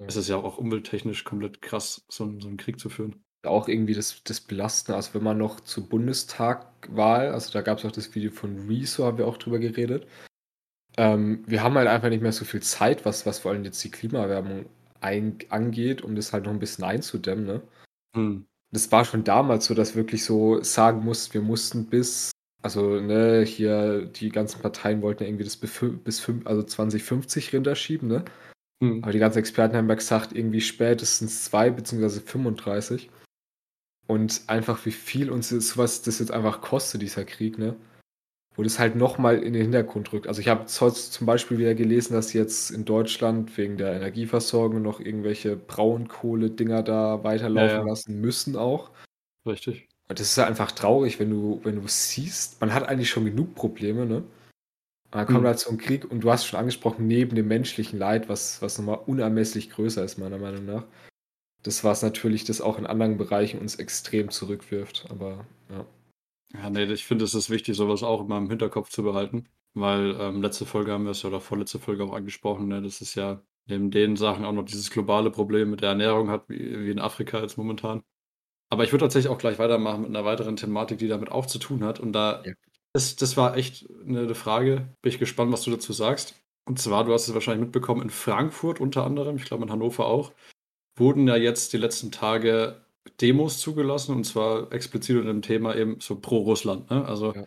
Es 0.06 0.16
ist 0.16 0.28
ja 0.28 0.36
auch 0.38 0.58
umwelttechnisch 0.58 1.24
komplett 1.24 1.62
krass, 1.62 2.04
so 2.10 2.26
so 2.40 2.48
'n 2.48 2.56
Krieg 2.58 2.80
zu 2.80 2.90
führen. 2.90 3.24
Auch 3.44 3.68
irgendwie 3.68 3.94
das 3.94 4.22
das 4.24 4.40
Belastende, 4.40 4.96
also, 4.96 5.14
wenn 5.14 5.22
man 5.22 5.38
noch 5.38 5.60
zur 5.60 5.88
Bundestagwahl 5.88 7.28
also, 7.32 7.52
da 7.52 7.62
gab's 7.62 7.84
auch 7.84 7.92
das 7.92 8.14
Video 8.14 8.30
von 8.30 8.66
Rezo, 8.68 9.04
haben 9.04 9.18
wir 9.18 9.26
auch 9.26 9.36
drüber 9.38 9.58
geredet. 9.58 10.06
Ähm, 10.98 11.44
wir 11.46 11.62
haben 11.62 11.76
halt 11.76 11.88
einfach 11.88 12.10
nicht 12.10 12.22
mehr 12.22 12.32
so 12.32 12.44
viel 12.46 12.62
Zeit, 12.62 13.04
was 13.06 13.26
was 13.26 13.40
vor 13.40 13.52
allem 13.52 13.64
jetzt 13.64 13.84
die 13.84 13.90
Klimaerwärmung 13.90 14.66
ein 15.00 15.38
angeht, 15.50 16.02
um 16.02 16.16
das 16.16 16.32
halt 16.32 16.44
noch 16.46 16.52
'n 16.52 16.58
bisschen 16.60 16.84
einzudämmen, 16.84 17.46
ne? 17.46 17.62
Mhm. 18.16 18.46
Das 18.72 18.92
war 18.92 19.04
schon 19.04 19.24
damals 19.24 19.66
so, 19.66 19.74
dass 19.74 19.96
wirklich 19.96 20.24
so 20.24 20.62
sagen 20.62 21.04
mussten 21.04 21.34
wir 21.34 21.42
mussten 21.42 21.86
bis 21.86 22.32
also, 22.62 23.00
ne, 23.00 23.44
hier 23.44 24.06
die 24.06 24.30
ganzen 24.30 24.62
Parteien 24.62 25.02
wollten 25.02 25.22
ja 25.24 25.28
irgendwie 25.30 25.44
das 25.44 25.56
bis 25.56 25.70
fün 25.72 25.98
bis 26.02 26.20
fün 26.20 26.42
also, 26.46 26.62
2050 26.64 27.54
runterschieben, 27.54 28.08
ne? 28.08 28.24
Mhm. 28.82 29.02
Aber 29.04 29.12
die 29.12 29.20
ganzen 29.20 29.38
Experten 29.40 29.76
haben 29.76 29.88
ja 29.88 29.96
gesagt, 29.96 30.32
irgendwie 30.34 30.60
spätestens 30.62 31.44
2 31.46 31.70
beziehungsweise 31.70 32.20
35. 32.22 33.10
Und 34.06 34.42
einfach 34.48 34.84
wie 34.86 34.90
viel 34.92 35.30
uns 35.30 35.48
das 35.48 35.68
so 35.70 35.78
was 35.78 36.02
das 36.02 36.18
jetzt 36.18 36.30
einfach 36.30 36.60
kostet, 36.60 37.02
dieser 37.02 37.24
Krieg, 37.24 37.58
ne? 37.58 37.76
Wo 38.56 38.62
das 38.64 38.78
halt 38.80 38.96
noch 38.96 39.18
mal 39.18 39.38
in 39.42 39.52
den 39.54 39.62
Hintergrund 39.62 40.12
rückt. 40.12 40.28
Also, 40.28 40.40
ich 40.40 40.48
habe 40.48 40.66
zum 40.66 41.26
Beispiel 41.26 41.58
wieder 41.58 41.74
gelesen, 41.74 42.14
dass 42.14 42.32
jetzt 42.34 42.70
in 42.70 42.84
Deutschland 42.86 43.56
wegen 43.58 43.78
der 43.78 43.94
Energieversorgung 43.94 44.82
noch 44.82 45.00
irgendwelche 45.00 45.56
Braunkohledinger 45.56 46.82
da 46.84 47.24
Ja, 47.52 47.64
weiterlaufen 47.64 47.82
ja. 47.82 47.86
lassen 47.86 48.20
müssen 48.20 48.56
auch. 48.56 48.92
Richtig. 49.46 49.88
Und 50.08 50.20
das 50.20 50.28
ist 50.28 50.36
ja 50.36 50.46
einfach 50.46 50.72
traurig, 50.72 51.18
wenn 51.18 51.30
du 51.30 51.60
wenn 51.64 51.76
du 51.80 51.88
siehst, 51.88 52.60
man 52.60 52.74
hat 52.74 52.88
eigentlich 52.88 53.10
schon 53.10 53.24
genug 53.24 53.54
Probleme, 53.54 54.04
ne? 54.06 54.16
Und 54.16 54.24
dann 55.20 55.26
kommt 55.28 55.46
Mhm. 55.46 55.48
halt 55.48 55.58
so 55.60 55.70
'n 55.70 55.78
Krieg 55.78 56.10
und 56.10 56.22
du 56.22 56.30
hast 56.32 56.46
schon 56.46 56.60
angesprochen, 56.60 57.06
neben 57.08 57.36
dem 57.36 57.48
menschlichen 57.48 57.98
Leid, 57.98 58.28
was 58.28 58.62
was 58.62 58.78
noch 58.78 58.84
mal 58.86 58.94
unermesslich 58.94 59.70
größer 59.70 60.04
ist, 60.04 60.18
meiner 60.18 60.38
Meinung 60.38 60.66
nach. 60.66 60.86
Das 61.64 61.82
was 61.82 62.02
natürlich 62.02 62.44
das 62.44 62.60
auch 62.60 62.78
in 62.78 62.84
anderen 62.86 63.16
Bereichen 63.16 63.58
uns 63.58 63.76
extrem 63.76 64.28
zurückwirft, 64.30 65.06
aber 65.08 65.46
ja. 65.70 65.86
Ja, 66.52 66.70
ne, 66.70 66.84
ich 66.92 67.04
finde, 67.04 67.24
es 67.24 67.34
ist 67.34 67.50
wichtig, 67.50 67.76
so 67.76 67.88
was 67.88 68.02
auch 68.02 68.20
immer 68.20 68.36
im 68.38 68.48
Hinterkopf 68.50 68.88
zu 68.90 69.02
behalten, 69.02 69.46
weil, 69.74 70.14
ähm, 70.20 70.42
letzte 70.42 70.66
Folge 70.66 70.92
haben 70.92 71.04
wir's 71.06 71.22
ja 71.22 71.28
oder 71.28 71.40
vorletzte 71.40 71.78
Folge 71.78 72.04
auch 72.04 72.12
angesprochen, 72.12 72.68
ne? 72.68 72.82
Das 72.82 73.00
ist 73.00 73.14
ja 73.14 73.42
neben 73.66 73.90
den 73.90 74.16
Sachen 74.16 74.44
auch 74.44 74.52
noch 74.52 74.64
dieses 74.64 74.90
globale 74.90 75.30
Problem 75.30 75.70
mit 75.70 75.80
der 75.80 75.90
Ernährung 75.90 76.28
hat, 76.30 76.48
wie 76.48 76.58
wie 76.86 76.90
in 76.90 76.98
Afrika 77.00 77.40
jetzt 77.40 77.56
momentan. 77.56 78.02
Aber 78.70 78.84
ich 78.84 78.92
würde 78.92 79.04
tatsächlich 79.04 79.30
auch 79.32 79.38
gleich 79.38 79.58
weitermachen 79.58 80.02
mit 80.02 80.10
'ner 80.10 80.24
weiteren 80.24 80.56
Thematik, 80.56 80.98
die 80.98 81.08
damit 81.08 81.30
auch 81.32 81.46
zu 81.46 81.58
tun 81.58 81.84
hat. 81.84 82.00
Und 82.00 82.12
da 82.12 82.42
Ja. 82.44 82.52
das 82.94 83.16
das 83.16 83.36
war 83.36 83.56
echt 83.56 83.88
'ne 84.04 84.24
'ne 84.26 84.34
Frage. 84.36 84.88
Bin 85.02 85.12
ich 85.12 85.18
gespannt, 85.20 85.52
was 85.52 85.62
du 85.64 85.70
dazu 85.72 85.92
sagst. 85.92 86.36
Und 86.66 86.78
zwar, 86.80 87.04
du 87.04 87.12
hast 87.14 87.28
es 87.28 87.34
wahrscheinlich 87.34 87.64
mitbekommen, 87.66 88.02
in 88.02 88.10
Frankfurt 88.10 88.80
unter 88.80 89.04
anderem, 89.06 89.36
ich 89.36 89.44
glaube 89.46 89.64
in 89.64 89.70
Hannover 89.72 90.06
auch, 90.06 90.32
wurden 90.96 91.28
ja 91.28 91.36
jetzt 91.36 91.72
die 91.72 91.78
letzten 91.78 92.10
Tage 92.12 92.84
Demos 93.20 93.60
zugelassen 93.60 94.14
und 94.14 94.24
zwar 94.24 94.72
explizit 94.72 95.16
unter 95.16 95.32
dem 95.32 95.42
Thema 95.42 95.76
eben 95.76 96.00
so 96.00 96.16
pro 96.20 96.38
Russland, 96.38 96.90
ne? 96.90 97.04
Also, 97.06 97.34
Ja. 97.34 97.44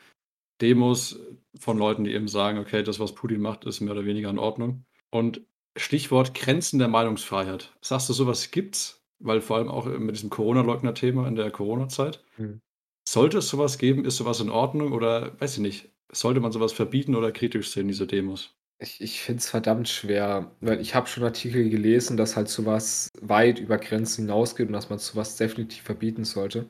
Demos 0.61 1.19
von 1.59 1.77
Leuten, 1.77 2.03
die 2.03 2.13
eben 2.13 2.27
sagen: 2.27 2.59
„Okay, 2.59 2.83
das, 2.83 2.99
was 2.99 3.13
Putin 3.15 3.41
macht, 3.41 3.65
ist 3.65 3.81
mehr 3.81 3.93
oder 3.93 4.05
weniger 4.05 4.29
in 4.29 4.39
Ordnung.“ 4.39 4.85
Und 5.11 5.41
Stichwort 5.77 6.33
Grenzen 6.33 6.79
der 6.79 6.87
Meinungsfreiheit. 6.87 7.75
Sagst 7.81 8.09
du, 8.09 8.13
so 8.13 8.27
was 8.27 8.51
gibt's? 8.51 9.03
Weil 9.19 9.41
vor 9.41 9.57
allem 9.57 9.69
auch, 9.69 9.85
mit 9.85 10.15
diesem 10.15 10.29
Corona-Leugner-Thema 10.29 11.27
in 11.27 11.35
der 11.35 11.51
Corona-Zeit. 11.51 12.23
Mhm. 12.37 12.61
Sollte 13.07 13.39
es 13.39 13.49
so 13.49 13.57
was 13.57 13.77
geben? 13.77 14.05
Ist 14.05 14.17
so 14.17 14.25
was 14.25 14.41
in 14.41 14.49
Ordnung 14.49 14.93
oder 14.93 15.39
weiß 15.39 15.55
ich 15.55 15.59
nicht, 15.61 15.89
sollte 16.11 16.39
man 16.41 16.51
so 16.51 16.59
was 16.59 16.73
verbieten 16.73 17.15
oder 17.15 17.31
kritisch 17.31 17.69
sehen, 17.71 17.87
diese 17.87 18.07
Demos? 18.07 18.56
Ich 18.79 19.01
ich 19.01 19.21
finde 19.21 19.39
es 19.39 19.49
verdammt 19.49 19.89
schwer, 19.89 20.51
weil 20.61 20.79
ich 20.79 20.93
habe 20.93 21.07
schon 21.07 21.23
Artikel 21.23 21.69
gelesen, 21.69 22.15
dass 22.15 22.35
halt 22.35 22.47
so 22.47 22.65
was 22.65 23.09
weit 23.21 23.59
über 23.59 23.77
Grenzen 23.79 24.25
hinausgeht 24.25 24.67
und 24.67 24.73
dass 24.73 24.89
man 24.89 24.99
so 24.99 25.15
was 25.15 25.35
definitiv 25.35 25.81
verbieten 25.83 26.25
sollte. 26.25 26.69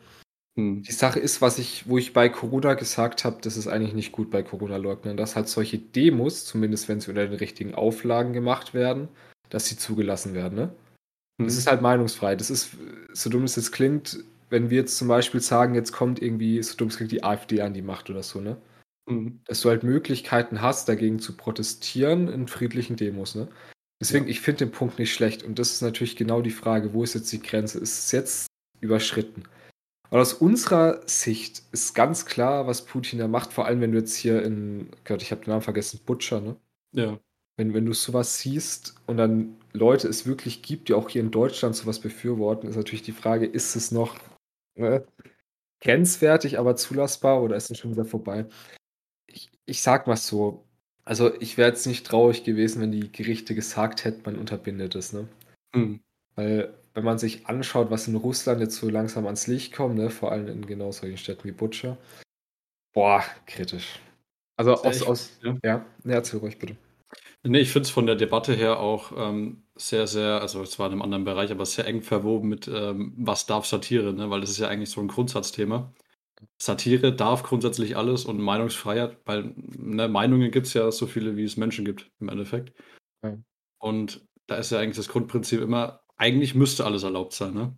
Mhm. 0.56 0.84
Die 0.84 0.94
Sache 0.94 1.20
ist, 1.20 1.42
was 1.42 1.60
ich 1.60 1.90
wo 1.90 1.98
ich 1.98 2.14
bei 2.14 2.30
Corona 2.30 2.76
gesagt 2.76 3.26
habe, 3.26 3.40
das 3.42 3.58
ist 3.58 3.68
eigentlich 3.68 3.94
nicht 3.94 4.12
gut 4.14 4.32
bei 4.32 4.44
Corona-Leugnern, 4.44 5.18
dass 5.18 5.36
halt 5.36 5.50
solche 5.50 5.80
Demos, 5.80 6.46
zumindest 6.46 6.90
wenn 6.90 7.02
sie 7.02 7.10
unter 7.12 7.28
den 7.28 7.38
richtigen 7.38 7.76
Auflagen 7.76 8.34
gemacht 8.34 8.74
werden, 8.74 9.10
dass 9.50 9.68
sie 9.68 9.78
zugelassen 9.78 10.34
werden, 10.36 10.56
ne? 10.56 10.76
Das 11.40 11.54
Mhm. 11.56 11.60
ist 11.60 11.68
halt 11.68 11.82
Meinungsfreiheit. 11.82 12.40
Das 12.42 12.50
ist, 12.52 12.72
so 13.14 13.30
dumm 13.30 13.44
es 13.46 13.56
jetzt 13.58 13.72
klingt, 13.74 14.24
wenn 14.50 14.70
wir 14.72 14.80
jetzt 14.80 14.98
zum 14.98 15.08
Beispiel 15.10 15.42
sagen, 15.42 15.76
jetzt 15.76 15.92
kommt 15.94 16.22
irgendwie, 16.22 16.62
so 16.64 16.76
dumm 16.78 16.90
es 16.90 16.98
klingt, 16.98 17.12
die 17.12 17.24
AfD 17.24 17.62
an 17.62 17.74
die 17.74 17.82
Macht 17.84 18.10
oder 18.10 18.24
so, 18.24 18.42
ne? 18.42 18.58
Mhm. 19.08 19.42
Dass 19.46 19.62
du 19.62 19.70
halt 19.70 19.84
Möglichkeiten 19.84 20.62
hast, 20.62 20.90
dagegen 20.90 21.20
zu 21.20 21.36
protestieren 21.38 22.28
in 22.28 22.48
friedlichen 22.48 22.96
Demos, 22.98 23.36
ne? 23.36 23.48
Deswegen, 24.02 24.26
Ja. 24.26 24.32
ich 24.32 24.42
finde 24.42 24.66
den 24.66 24.72
Punkt 24.72 25.00
nicht 25.00 25.14
schlecht 25.14 25.44
und 25.44 25.58
das 25.60 25.72
ist 25.72 25.82
natürlich 25.82 26.16
genau 26.16 26.42
die 26.42 26.52
Frage, 26.52 26.94
wo 26.94 27.04
ist 27.04 27.16
jetzt 27.16 27.32
die 27.32 27.42
Grenze? 27.42 27.80
Ist 27.80 27.98
es 28.06 28.12
jetzt 28.12 28.48
überschritten? 28.82 29.44
Aber 30.10 30.22
aus 30.22 30.34
unserer 30.34 31.02
Sicht 31.08 31.64
ist 31.74 31.96
ganz 31.96 32.26
klar, 32.26 32.68
was 32.68 32.86
Putin 32.86 33.20
da 33.20 33.28
macht, 33.28 33.54
vor 33.54 33.66
allem 33.66 33.82
wenn 33.82 33.92
du 33.94 33.98
jetzt 34.00 34.16
hier 34.16 34.44
in 34.44 34.90
Gott, 35.06 35.22
ich 35.22 35.32
habe 35.32 35.44
den 35.44 35.52
Namen 35.52 35.64
vergessen, 35.64 36.00
Butscha, 36.06 36.40
ne? 36.42 36.58
Ja. 36.94 37.20
Wenn 37.58 37.74
wenn 37.74 37.86
du 37.86 37.94
so 37.94 38.14
was 38.14 38.40
siehst 38.40 38.96
und 39.08 39.18
dann 39.18 39.58
Leute 39.74 40.08
es 40.08 40.26
wirklich 40.28 40.62
gibt, 40.64 40.90
die 40.90 40.94
auch 40.96 41.10
hier 41.10 41.22
in 41.22 41.32
Deutschland 41.32 41.76
so 41.76 41.88
was 41.88 42.00
befürworten, 42.00 42.70
ist 42.70 42.76
natürlich 42.78 43.04
die 43.04 43.12
Frage, 43.14 43.46
ist 43.48 43.76
es 43.76 43.92
noch, 43.92 44.18
ne, 44.76 45.06
grenzwertig, 45.82 46.60
aber 46.60 46.76
zulassbar 46.78 47.42
oder 47.44 47.56
ist 47.58 47.72
es 47.72 47.78
schon 47.80 47.92
wieder 47.92 48.06
vorbei? 48.06 48.48
Ich 49.38 49.50
ich 49.66 49.82
sage 49.84 50.10
mal 50.10 50.16
so, 50.18 50.64
also, 51.06 51.34
ich 51.40 51.58
wäre 51.58 51.70
jetzt 51.70 51.86
nicht 51.86 52.06
traurig 52.08 52.44
gewesen, 52.44 52.82
wenn 52.82 52.92
die 52.92 53.12
Gerichte 53.12 53.54
gesagt 53.56 54.04
hätten, 54.04 54.24
man 54.26 54.36
unterbindet 54.38 54.96
es, 54.96 55.14
ne? 55.14 55.28
Mhm. 55.74 56.00
Weil, 56.36 56.74
wenn 56.94 57.04
man 57.04 57.20
sich 57.20 57.46
anschaut, 57.48 57.92
was 57.92 58.08
in 58.08 58.16
Russland 58.16 58.62
jetzt 58.62 58.78
so 58.78 58.90
langsam 58.90 59.26
ans 59.28 59.48
Licht 59.48 59.74
kommt, 59.74 59.96
ne, 59.96 60.10
vor 60.10 60.32
allem 60.32 60.48
in 60.48 60.66
genau 60.66 60.92
solchen 60.92 61.18
Städten 61.18 61.44
wie 61.46 61.52
Butscha. 61.52 61.98
Boah, 62.94 63.24
kritisch. 63.48 64.00
Also, 64.58 64.76
aus 64.76 64.98
echt, 64.98 65.08
aus 65.08 65.40
ja. 65.44 65.58
ja, 65.64 65.86
ne, 66.04 66.14
erzähl 66.16 66.40
ruhig 66.40 66.60
bitte. 66.60 66.78
Ne, 67.46 67.60
ich 67.60 67.72
finde 67.72 67.86
es 67.88 67.92
von 67.92 68.06
der 68.08 68.16
Debatte 68.16 68.54
her 68.56 68.80
auch, 68.80 69.12
ähm, 69.16 69.64
sehr, 69.76 70.08
sehr 70.08 70.42
also, 70.42 70.62
es 70.64 70.80
war 70.80 70.88
in 70.88 70.94
'nem 70.94 71.02
anderen 71.04 71.24
Bereich, 71.24 71.52
aber 71.52 71.66
sehr 71.66 71.86
eng 71.86 72.02
verwoben 72.02 72.50
mit, 72.50 72.68
ähm, 72.68 73.14
was 73.18 73.46
darf 73.46 73.66
Satire, 73.68 74.14
ne? 74.14 74.30
Weil 74.30 74.42
das 74.42 74.50
ist 74.50 74.58
ja 74.60 74.68
eigentlich 74.68 74.90
so 74.90 75.02
'n 75.02 75.08
Grundsatzthema. 75.08 75.94
Satire 76.62 77.14
darf 77.16 77.44
grundsätzlich 77.44 77.98
alles 77.98 78.26
und 78.26 78.40
Meinungsfreiheit, 78.40 79.18
weil, 79.26 79.54
ne, 79.58 80.08
Meinungen 80.08 80.52
gibt's 80.52 80.74
ja 80.74 80.92
so 80.92 81.08
viele, 81.08 81.38
wie 81.38 81.44
es 81.44 81.58
Menschen 81.58 81.86
gibt 81.86 82.12
im 82.20 82.30
Endeffekt. 82.30 82.74
Ja. 83.24 83.38
Und 83.82 84.26
da 84.48 84.56
ist 84.58 84.72
ja 84.72 84.80
eigentlich 84.80 84.98
das 84.98 85.08
Grundprinzip 85.10 85.62
immer, 85.62 86.02
eigentlich 86.18 86.56
müsste 86.56 86.86
alles 86.86 87.04
erlaubt 87.04 87.34
sein, 87.34 87.54
ne? 87.54 87.78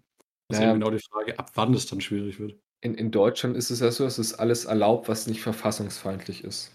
Ist 0.50 0.60
Na 0.60 0.64
eben 0.64 0.72
ja. 0.72 0.74
genau 0.74 0.90
die 0.92 1.00
Frage, 1.00 1.38
ab 1.38 1.52
wann 1.56 1.74
es 1.74 1.86
dann 1.88 2.02
schwierig 2.02 2.40
wird. 2.40 2.60
In 2.82 2.96
in 2.96 3.12
Deutschland 3.12 3.58
ist 3.58 3.70
es 3.72 3.80
ja 3.82 3.92
so, 3.92 4.06
es 4.06 4.20
ist 4.20 4.36
alles 4.36 4.66
erlaubt, 4.66 5.08
was 5.10 5.28
nicht 5.28 5.42
verfassungsfeindlich 5.42 6.44
ist. 6.44 6.72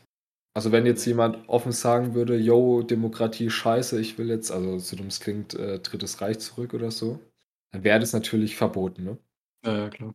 Also, 0.55 0.71
wenn 0.73 0.87
jetzt 0.87 1.05
jemand 1.07 1.49
offen 1.49 1.73
sagen 1.73 2.15
würde: 2.15 2.37
„Jo, 2.39 2.83
Demokratie 2.83 3.51
scheiße, 3.51 4.01
ich 4.01 4.19
will 4.19 4.29
jetzt“ 4.29 4.51
also, 4.53 4.79
so 4.79 4.97
dumm 4.97 5.09
es 5.09 5.21
klingt, 5.21 5.55
äh, 5.55 5.81
Drittes 5.81 6.21
Reich 6.21 6.39
zurück 6.41 6.75
oder 6.75 6.91
so, 6.91 7.21
dann 7.73 7.85
wäre 7.85 8.01
das 8.01 8.13
natürlich 8.13 8.57
verboten, 8.57 9.05
ne? 9.05 9.19
Ja, 9.65 9.73
ja, 9.77 9.91
klar. 9.91 10.15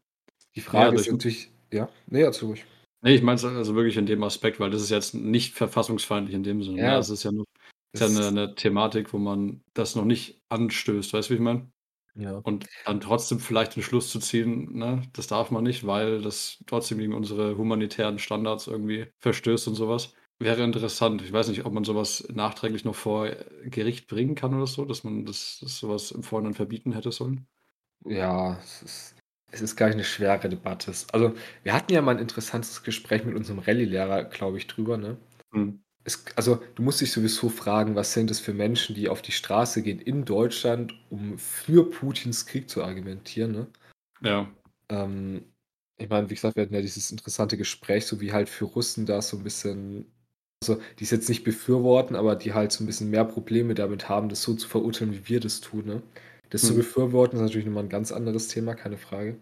Die 0.55 0.61
Frage 0.61 0.95
also 0.95 0.97
ist 0.97 1.09
ich 1.09 1.11
natürlich 1.11 1.51
ja? 1.71 1.89
Ne, 2.07 2.21
erzähl 2.21 2.47
ruhig. 2.49 2.65
Ne, 3.01 3.13
ich 3.15 3.21
meine 3.21 3.35
es 3.37 3.45
also 3.45 3.75
wirklich 3.75 3.95
in 3.97 4.05
dem 4.05 4.23
Aspekt, 4.23 4.59
weil 4.59 4.71
das 4.71 4.81
ist 4.81 4.89
jetzt 4.89 5.13
nicht 5.15 5.53
verfassungsfeindlich 5.55 6.35
in 6.35 6.43
dem 6.43 6.61
Sinne, 6.63 6.79
ne? 6.79 6.91
Ja. 6.91 6.95
Also, 6.95 7.13
es 7.13 7.19
ist 7.19 7.23
ja 7.23 7.31
nur 7.31 7.45
ist 7.93 8.01
ja 8.01 8.09
Das 8.09 8.09
'ne 8.09 8.31
'ne 8.31 8.55
Thematik, 8.55 9.13
wo 9.13 9.17
man 9.17 9.63
das 9.73 9.95
noch 9.95 10.05
nicht 10.05 10.41
anstößt. 10.49 11.13
Weißt 11.13 11.29
du, 11.29 11.33
wie 11.33 11.35
ich 11.37 11.41
meine? 11.41 11.71
Ja. 12.15 12.43
Und 12.43 12.67
dann 12.85 13.01
trotzdem 13.01 13.39
vielleicht 13.39 13.75
den 13.75 13.83
Schluss 13.83 14.11
zu 14.11 14.19
ziehen, 14.19 14.77
ne, 14.77 15.03
das 15.13 15.27
darf 15.27 15.51
man 15.51 15.63
nicht, 15.65 15.87
weil 15.87 16.21
das 16.21 16.63
trotzdem 16.67 16.99
gegen 16.99 17.13
unsere 17.15 17.57
humanitären 17.57 18.19
Standards 18.19 18.67
irgendwie 18.67 19.07
verstößt 19.21 19.67
und 19.69 19.75
so 19.75 19.89
was. 19.89 20.13
Wäre 20.39 20.63
interessant. 20.63 21.21
Ich 21.23 21.33
weiß 21.33 21.49
nicht, 21.49 21.65
ob 21.65 21.73
man 21.73 21.83
sowas 21.85 22.27
nachträglich 22.33 22.85
noch 22.85 22.95
vor 22.95 23.29
Gericht 23.65 24.07
bringen 24.07 24.35
kann 24.35 24.53
oder 24.55 24.67
so, 24.67 24.85
dass 24.85 25.03
man 25.03 25.25
das 25.25 25.59
dass 25.61 25.79
so 25.79 26.15
im 26.15 26.23
Vorhinein 26.23 26.53
verbieten 26.55 26.93
hätte 26.93 27.11
sollen? 27.11 27.47
Ja, 28.05 28.57
es 28.59 28.81
ist 28.83 29.15
es 29.51 29.61
ist 29.61 29.75
gar 29.75 29.87
nicht 29.87 29.97
'ne 29.97 30.03
schwere 30.03 30.49
Debatte. 30.49 30.91
Es 30.91 31.07
also, 31.11 31.35
wir 31.63 31.73
hatten 31.73 31.93
ja 31.93 32.01
mal 32.01 32.15
'n 32.15 32.19
interessantes 32.21 32.83
Gespräch 32.83 33.25
mit 33.25 33.35
unserem 33.35 33.59
Rallye-Lehrer, 33.59 34.25
glaube 34.25 34.57
ich, 34.57 34.67
drüber, 34.67 34.97
ne? 34.97 35.17
Mhm. 35.51 35.81
Es 36.05 36.25
also, 36.35 36.61
du 36.75 36.83
musst 36.83 37.01
dich 37.01 37.11
sowieso 37.11 37.49
fragen, 37.49 37.95
was 37.95 38.13
sind 38.13 38.29
das 38.31 38.39
für 38.39 38.53
Menschen, 38.53 38.95
die 38.95 39.09
auf 39.09 39.21
die 39.23 39.31
Straße 39.33 39.83
gehen 39.83 39.99
in 39.99 40.25
Deutschland, 40.25 40.93
um 41.09 41.37
für 41.39 41.89
Putins 41.89 42.45
Krieg 42.47 42.69
zu 42.69 42.83
argumentieren, 42.83 43.51
ne? 43.53 43.67
Ja. 44.21 44.49
Ähm, 44.89 45.45
ich 45.97 46.09
meine, 46.09 46.29
wie 46.29 46.35
gesagt, 46.35 46.55
wir 46.55 46.63
hatten 46.63 46.73
ja 46.73 46.81
dieses 46.81 47.11
interessante 47.11 47.57
Gespräch, 47.57 48.05
so 48.05 48.21
wie 48.21 48.31
halt 48.33 48.49
für 48.49 48.65
Russen 48.65 49.05
da 49.05 49.21
so 49.21 49.37
'n 49.37 49.43
bisschen 49.43 50.11
also, 50.61 50.81
die's 50.99 51.11
jetzt 51.11 51.29
nicht 51.29 51.43
befürworten, 51.45 52.15
aber 52.17 52.35
die 52.35 52.53
halt 52.53 52.71
so 52.73 52.83
'n 52.83 52.87
bisschen 52.87 53.09
mehr 53.09 53.25
Probleme 53.25 53.75
damit 53.75 54.09
haben, 54.09 54.29
das 54.29 54.41
so 54.43 54.53
zu 54.55 54.67
verurteilen, 54.67 55.13
wie 55.13 55.29
wir 55.29 55.39
das 55.39 55.61
tun, 55.61 55.85
ne? 55.85 56.03
Das 56.51 56.65
zu 56.65 56.73
Mhm. 56.73 56.75
befürworten 56.75 57.35
ist 57.37 57.41
natürlich 57.43 57.65
noch 57.67 57.73
mal 57.73 57.83
'n 57.83 57.89
ganz 57.89 58.11
anderes 58.11 58.47
Thema, 58.47 58.73
keine 58.75 58.97
Frage. 58.97 59.39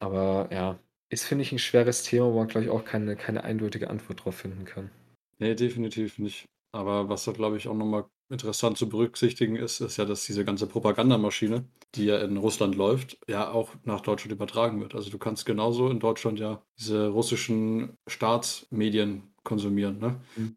Aber 0.00 0.48
ja, 0.52 0.80
ist, 1.10 1.24
finde 1.26 1.42
ich, 1.44 1.52
'n 1.52 1.58
schweres 1.60 2.02
Thema, 2.04 2.26
wo 2.32 2.38
man, 2.38 2.48
glaube 2.48 2.66
ich, 2.66 2.70
auch 2.72 2.84
keine 2.84 3.16
keine 3.16 3.44
eindeutige 3.44 3.90
Antwort 3.90 4.24
drauf 4.24 4.36
finden 4.36 4.64
kann. 4.66 4.90
Ne, 5.40 5.54
definitiv 5.56 6.18
nicht. 6.18 6.44
Aber 6.72 7.08
was 7.08 7.24
da, 7.24 7.32
glaube 7.32 7.56
ich, 7.56 7.66
auch 7.68 7.74
noch 7.74 7.86
mal 7.86 8.04
interessant 8.30 8.78
zu 8.78 8.88
berücksichtigen 8.88 9.56
ist, 9.56 9.80
ist 9.80 9.96
ja, 9.96 10.04
dass 10.04 10.24
diese 10.26 10.44
ganze 10.44 10.66
Propagandamaschine, 10.66 11.68
die 11.94 12.04
ja 12.06 12.18
in 12.18 12.36
Russland 12.36 12.74
läuft, 12.76 13.18
ja 13.28 13.50
auch 13.50 13.74
nach 13.84 14.00
Deutschland 14.00 14.32
übertragen 14.32 14.80
wird. 14.80 14.94
Also, 14.94 15.10
du 15.10 15.18
kannst 15.18 15.44
genauso 15.46 15.88
in 15.90 16.00
Deutschland 16.00 16.38
ja 16.38 16.62
diese 16.78 17.08
russischen 17.08 17.96
Staatsmedien 18.06 19.34
konsumieren, 19.42 19.98
ne? 19.98 20.20
Mhm. 20.36 20.56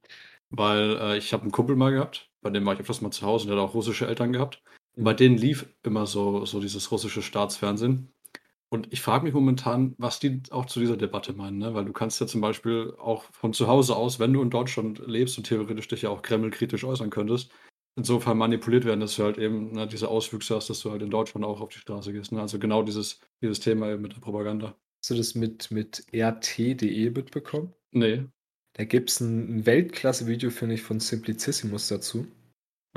Weil, 0.51 0.97
äh, 0.99 1.17
ich 1.17 1.33
habe 1.33 1.45
'n 1.45 1.51
Kumpel 1.51 1.75
mal 1.77 1.91
gehabt, 1.91 2.31
bei 2.41 2.49
dem 2.51 2.65
war 2.65 2.73
ich 2.75 2.81
öfters 2.81 3.01
mal 3.01 3.11
zu 3.11 3.25
Hause 3.25 3.45
und 3.45 3.51
der 3.51 3.57
hat 3.63 3.69
auch 3.69 3.75
russische 3.75 4.07
Eltern 4.07 4.33
gehabt. 4.33 4.61
Und 4.97 5.03
bei 5.03 5.13
denen 5.13 5.37
lief 5.37 5.67
immer 5.83 6.07
so 6.07 6.45
so 6.45 6.59
dieses 6.59 6.91
russische 6.91 7.21
Staatsfernsehen. 7.21 8.11
Und 8.69 8.91
ich 8.93 9.01
frage 9.01 9.25
mich 9.25 9.33
momentan, 9.33 9.95
was 9.99 10.19
die 10.19 10.41
auch 10.51 10.65
zu 10.67 10.79
dieser 10.81 10.97
Debatte 10.97 11.33
meinen, 11.33 11.59
ne? 11.59 11.73
Weil 11.75 11.85
du 11.85 11.93
kannst 11.93 12.19
ja 12.21 12.27
zum 12.27 12.41
Beispiel 12.41 12.93
auch 12.99 13.23
von 13.33 13.53
zu 13.53 13.67
Hause 13.67 13.95
aus, 13.95 14.19
wenn 14.19 14.33
du 14.33 14.41
in 14.43 14.49
Deutschland 14.51 15.01
lebst 15.07 15.37
und 15.37 15.45
theoretisch 15.47 15.87
dich 15.89 16.03
ja 16.03 16.09
auch 16.09 16.21
kremlkritisch 16.23 16.83
äußern 16.85 17.09
könntest, 17.11 17.51
insofern 17.97 18.37
manipuliert 18.37 18.85
werden, 18.85 19.01
dass 19.01 19.15
du 19.17 19.23
halt 19.23 19.37
eben, 19.39 19.71
ne, 19.73 19.87
diese 19.87 20.09
Auswüchse 20.09 20.55
hast, 20.55 20.69
dass 20.69 20.81
du 20.81 20.91
halt 20.91 21.01
in 21.03 21.09
Deutschland 21.11 21.45
auch 21.45 21.61
auf 21.61 21.69
die 21.69 21.79
Straße 21.79 22.13
gehst, 22.13 22.31
ne? 22.33 22.41
Also, 22.41 22.59
genau 22.59 22.83
dieses 22.83 23.19
dieses 23.41 23.59
Thema 23.61 23.91
eben 23.91 24.01
mit 24.03 24.13
der 24.15 24.21
Propaganda. 24.21 24.75
Hast 25.01 25.11
du 25.11 25.15
das 25.15 25.35
mit 25.35 25.71
mit 25.71 26.05
RT.de 26.13 27.11
mitbekommen? 27.11 27.73
Ne. 27.91 28.31
Da 28.73 28.85
gibt's 28.85 29.21
'n 29.21 29.49
'n 29.61 29.65
Weltklasse-Video, 29.67 30.49
finde 30.51 30.75
ich, 30.75 30.83
von 30.83 30.99
Simplicissimus 30.99 31.87
dazu. 31.89 32.27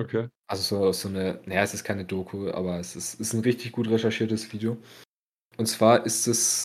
Okay. 0.00 0.28
Also, 0.48 0.62
so 0.62 0.92
so 0.92 1.08
'ne 1.08 1.38
na 1.46 1.54
ja, 1.56 1.62
es 1.62 1.74
ist 1.74 1.84
keine 1.84 2.04
Doku, 2.04 2.50
aber 2.50 2.78
es 2.80 2.96
ist 2.96 3.20
ist 3.20 3.34
'n 3.34 3.40
richtig 3.40 3.72
gut 3.72 3.88
recherchiertes 3.88 4.52
Video. 4.52 4.76
Und 5.58 5.66
zwar 5.66 6.06
ist 6.06 6.28
es 6.28 6.64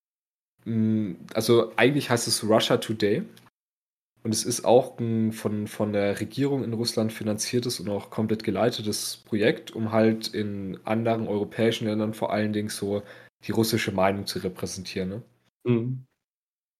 hm, 0.65 1.17
also, 1.33 1.73
eigentlich 1.77 2.09
heißt 2.11 2.27
es 2.27 2.43
Russia 2.43 2.77
Today. 2.77 3.23
Und 4.23 4.33
es 4.33 4.45
ist 4.45 4.65
auch 4.65 4.99
'n 4.99 5.33
von 5.33 5.67
von 5.67 5.93
der 5.93 6.19
Regierung 6.21 6.63
in 6.63 6.73
Russland 6.73 7.13
finanziertes 7.13 7.79
und 7.81 7.89
auch 7.89 8.09
komplett 8.11 8.43
geleitetes 8.43 9.17
Projekt, 9.25 9.71
um 9.71 9.91
halt 9.93 10.29
in 10.29 10.79
anderen 10.85 11.27
europäischen 11.27 11.87
Ländern 11.87 12.13
vor 12.15 12.33
allen 12.33 12.53
Dingen 12.53 12.69
so 12.69 13.03
die 13.47 13.51
russische 13.53 13.91
Meinung 13.93 14.27
zu 14.27 14.39
repräsentieren, 14.39 15.09
ne? 15.09 15.23
Mhm. 15.65 16.05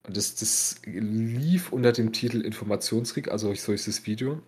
Und 0.08 0.18
das 0.18 0.36
das 0.36 0.82
lief 0.86 1.72
unter 1.74 1.92
dem 1.94 2.14
Titel 2.14 2.42
„Informationskrieg“, 2.42 3.30
also 3.30 3.54
so 3.56 3.72
hieß 3.74 3.86
das 3.86 4.06
Video. 4.08 4.42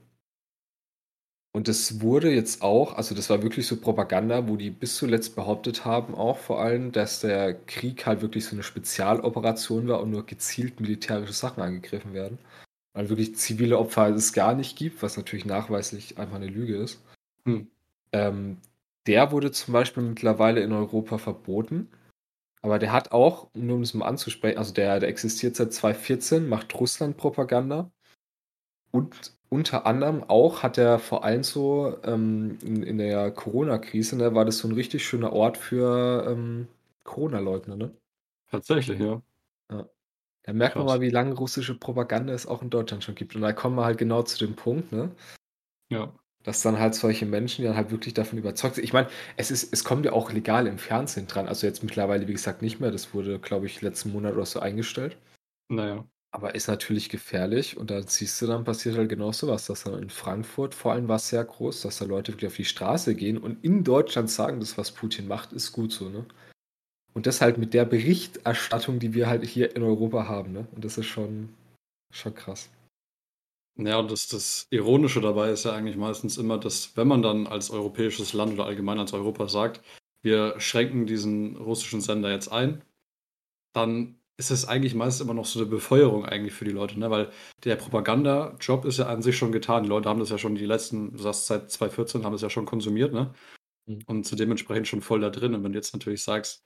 Und 1.57 1.67
das 1.67 2.01
wurde 2.01 2.31
jetzt 2.31 2.61
auch 2.61 2.93
also, 2.97 3.15
das 3.15 3.31
war 3.31 3.41
wirklich 3.41 3.65
so 3.65 3.77
Propaganda, 3.77 4.47
wo 4.47 4.57
die 4.57 4.69
bis 4.69 4.95
zuletzt 4.95 5.35
behauptet 5.35 5.85
haben 5.85 6.13
auch 6.13 6.37
vor 6.37 6.61
allem, 6.61 6.91
dass 6.91 7.21
der 7.21 7.55
Krieg 7.55 8.05
halt 8.05 8.21
wirklich 8.21 8.45
so 8.45 8.55
'ne 8.55 8.61
Spezialoperation 8.61 9.87
war 9.87 9.99
und 10.03 10.11
nur 10.11 10.23
gezielt 10.27 10.79
militärische 10.79 11.33
Sachen 11.33 11.63
angegriffen 11.63 12.13
werden. 12.13 12.37
Weil 12.93 13.09
wirklich 13.09 13.35
zivile 13.37 13.79
Opfer 13.79 14.09
es 14.09 14.33
gar 14.33 14.55
nicht 14.55 14.77
gibt, 14.77 15.03
was 15.03 15.17
natürlich 15.17 15.45
nachweislich 15.45 16.17
einfach 16.19 16.39
'ne 16.39 16.47
Lüge 16.47 16.77
ist. 16.77 17.01
Mhm. 17.45 17.69
Ähm, 18.13 18.57
der 19.07 19.31
wurde 19.31 19.51
zum 19.51 19.73
Beispiel 19.73 20.03
mittlerweile 20.03 20.61
in 20.61 20.73
Europa 20.73 21.17
verboten. 21.19 21.89
Aber 22.63 22.79
der 22.79 22.93
hat 22.93 23.11
auch, 23.13 23.49
nur 23.55 23.77
um 23.77 23.81
das 23.83 23.93
mal 23.95 24.07
anzusprechen 24.07 24.57
also, 24.59 24.73
der 24.73 24.99
der 25.01 25.09
existiert 25.09 25.55
seit 25.57 25.73
2014, 25.73 26.49
macht 26.49 26.75
Russland 26.79 27.17
Propaganda. 27.17 27.91
Und 28.93 29.36
unter 29.49 29.85
anderem 29.85 30.23
auch 30.23 30.63
hat 30.63 30.77
er 30.77 30.99
vor 30.99 31.23
allem 31.23 31.43
so, 31.43 31.97
ähm, 32.03 32.57
in 32.63 32.83
in 32.83 32.97
der 32.97 33.31
Corona-Krise, 33.31 34.17
ne, 34.17 34.33
war 34.35 34.45
das 34.45 34.57
so 34.59 34.67
'n 34.67 34.73
richtig 34.73 35.05
schöner 35.07 35.33
Ort 35.33 35.57
für, 35.57 36.25
ähm, 36.29 36.67
Corona-Leugner, 37.03 37.75
ne? 37.77 37.97
Tatsächlich, 38.49 38.99
ja. 38.99 39.21
Ja. 39.71 39.89
Da 40.45 40.53
merkt 40.53 40.77
man 40.77 40.85
Krass. 40.85 40.87
mal, 40.87 41.01
wie 41.01 41.09
lange 41.09 41.35
russische 41.35 41.77
Propaganda 41.77 42.33
es 42.33 42.47
auch 42.47 42.61
in 42.61 42.69
Deutschland 42.69 43.03
schon 43.03 43.15
gibt. 43.15 43.35
Und 43.35 43.41
da 43.41 43.53
kommen 43.53 43.75
wir 43.77 43.85
halt 43.85 43.97
genau 43.97 44.23
zu 44.23 44.37
dem 44.39 44.55
Punkt, 44.55 44.91
ne? 44.91 45.11
Ja. 45.91 46.17
Dass 46.45 46.61
dann 46.61 46.79
halt 46.79 46.95
solche 46.95 47.25
Menschen, 47.25 47.61
die 47.61 47.67
dann 47.67 47.75
halt 47.77 47.91
wirklich 47.91 48.13
davon 48.13 48.37
überzeugt 48.39 48.75
sind 48.75 48.83
ich 48.83 48.93
meine, 48.93 49.07
es 49.37 49.51
ist 49.51 49.73
es 49.73 49.83
kommt 49.83 50.05
ja 50.05 50.13
auch 50.13 50.31
legal 50.31 50.67
im 50.67 50.77
Fernsehen 50.77 51.27
dran. 51.27 51.47
Also, 51.47 51.65
jetzt 51.67 51.83
mittlerweile, 51.83 52.27
wie 52.27 52.33
gesagt, 52.33 52.61
nicht 52.61 52.79
mehr. 52.79 52.91
Das 52.91 53.13
wurde, 53.13 53.39
glaube 53.39 53.65
ich, 53.65 53.81
letzten 53.81 54.11
Monat 54.11 54.33
oder 54.35 54.45
so 54.45 54.59
eingestellt. 54.59 55.17
Na 55.69 55.85
ja. 55.87 56.07
Aber 56.33 56.55
ist 56.55 56.67
natürlich 56.67 57.09
gefährlich 57.09 57.77
und 57.77 57.89
da 57.89 58.01
siehst 58.01 58.41
du 58.41 58.47
dann 58.47 58.63
passiert 58.65 58.97
halt 58.97 59.09
genau 59.09 59.31
so 59.31 59.47
was, 59.47 59.65
dass 59.65 59.83
dann 59.83 60.01
in 60.01 60.09
Frankfurt 60.09 60.75
vor 60.75 60.91
allem 60.91 61.07
war's 61.07 61.29
sehr 61.29 61.43
groß, 61.43 61.81
dass 61.81 61.99
da 61.99 62.05
Leute 62.05 62.33
wirklich 62.33 62.47
auf 62.51 62.55
die 62.57 62.65
Straße 62.65 63.15
gehen 63.15 63.37
und 63.37 63.63
in 63.63 63.83
Deutschland 63.83 64.29
sagen: 64.29 64.59
„Das, 64.59 64.77
was 64.77 64.91
Putin 64.91 65.27
macht, 65.27 65.53
ist 65.53 65.71
gut 65.71 65.91
so“, 65.93 66.09
ne? 66.09 66.25
Und 67.13 67.27
das 67.27 67.41
halt 67.41 67.57
mit 67.59 67.73
der 67.73 67.85
Berichterstattung, 67.85 68.99
die 68.99 69.13
wir 69.13 69.27
halt 69.29 69.45
hier 69.45 69.75
in 69.75 69.83
Europa 69.83 70.27
haben, 70.27 70.53
ne? 70.53 70.67
Und 70.75 70.85
das 70.85 70.97
ist 70.99 71.07
schon 71.07 71.49
schon 72.13 72.35
krass. 72.35 72.69
Ja, 73.79 73.99
und 73.99 74.09
das 74.11 74.27
das 74.27 74.65
Ironische 74.71 75.21
dabei 75.21 75.51
ist 75.51 75.65
ja 75.65 75.73
eigentlich 75.73 75.97
meistens 75.97 76.37
immer, 76.37 76.57
dass, 76.57 76.97
wenn 76.97 77.07
man 77.07 77.21
dann 77.21 77.45
als 77.45 77.69
europäisches 77.69 78.33
Land 78.33 78.53
oder 78.53 78.65
allgemein 78.65 78.97
als 78.99 79.13
Europa 79.13 79.47
sagt: 79.47 79.81
„Wir 80.23 80.59
schränken 80.59 81.05
diesen 81.05 81.55
russischen 81.57 82.01
Sender 82.01 82.31
jetzt 82.31 82.51
ein“, 82.51 82.81
dann 83.73 84.16
ist 84.37 84.51
es 84.51 84.65
eigentlich 84.67 84.95
meist 84.95 85.21
immer 85.21 85.33
noch 85.33 85.45
so 85.45 85.59
'ne 85.59 85.65
Befeuerung 85.65 86.25
eigentlich 86.25 86.53
für 86.53 86.65
die 86.65 86.71
Leute, 86.71 86.99
ne? 86.99 87.09
Weil 87.11 87.31
der 87.63 87.75
Propagandajob 87.75 88.85
ist 88.85 88.99
ja 88.99 89.07
an 89.07 89.21
sich 89.23 89.37
schon 89.37 89.51
getan. 89.51 89.83
Die 89.83 89.89
Leute 89.89 90.09
haben 90.09 90.19
das 90.19 90.29
ja 90.29 90.37
schon 90.37 90.55
die 90.55 90.65
letzten 90.65 91.11
du 91.13 91.17
sagst 91.23 91.47
seit 91.47 91.71
2014 91.71 92.23
haben 92.25 92.33
das 92.33 92.41
ja 92.41 92.49
schon 92.49 92.65
konsumiert, 92.65 93.13
ne? 93.13 93.33
Mhm. 93.87 93.99
Und 94.07 94.27
sind 94.27 94.39
dementsprechend 94.39 94.87
schon 94.87 95.01
voll 95.01 95.21
da 95.21 95.29
drin. 95.31 95.55
Und 95.55 95.63
wenn 95.63 95.73
du 95.73 95.79
jetzt 95.79 95.93
natürlich 95.93 96.23
sagst: 96.23 96.63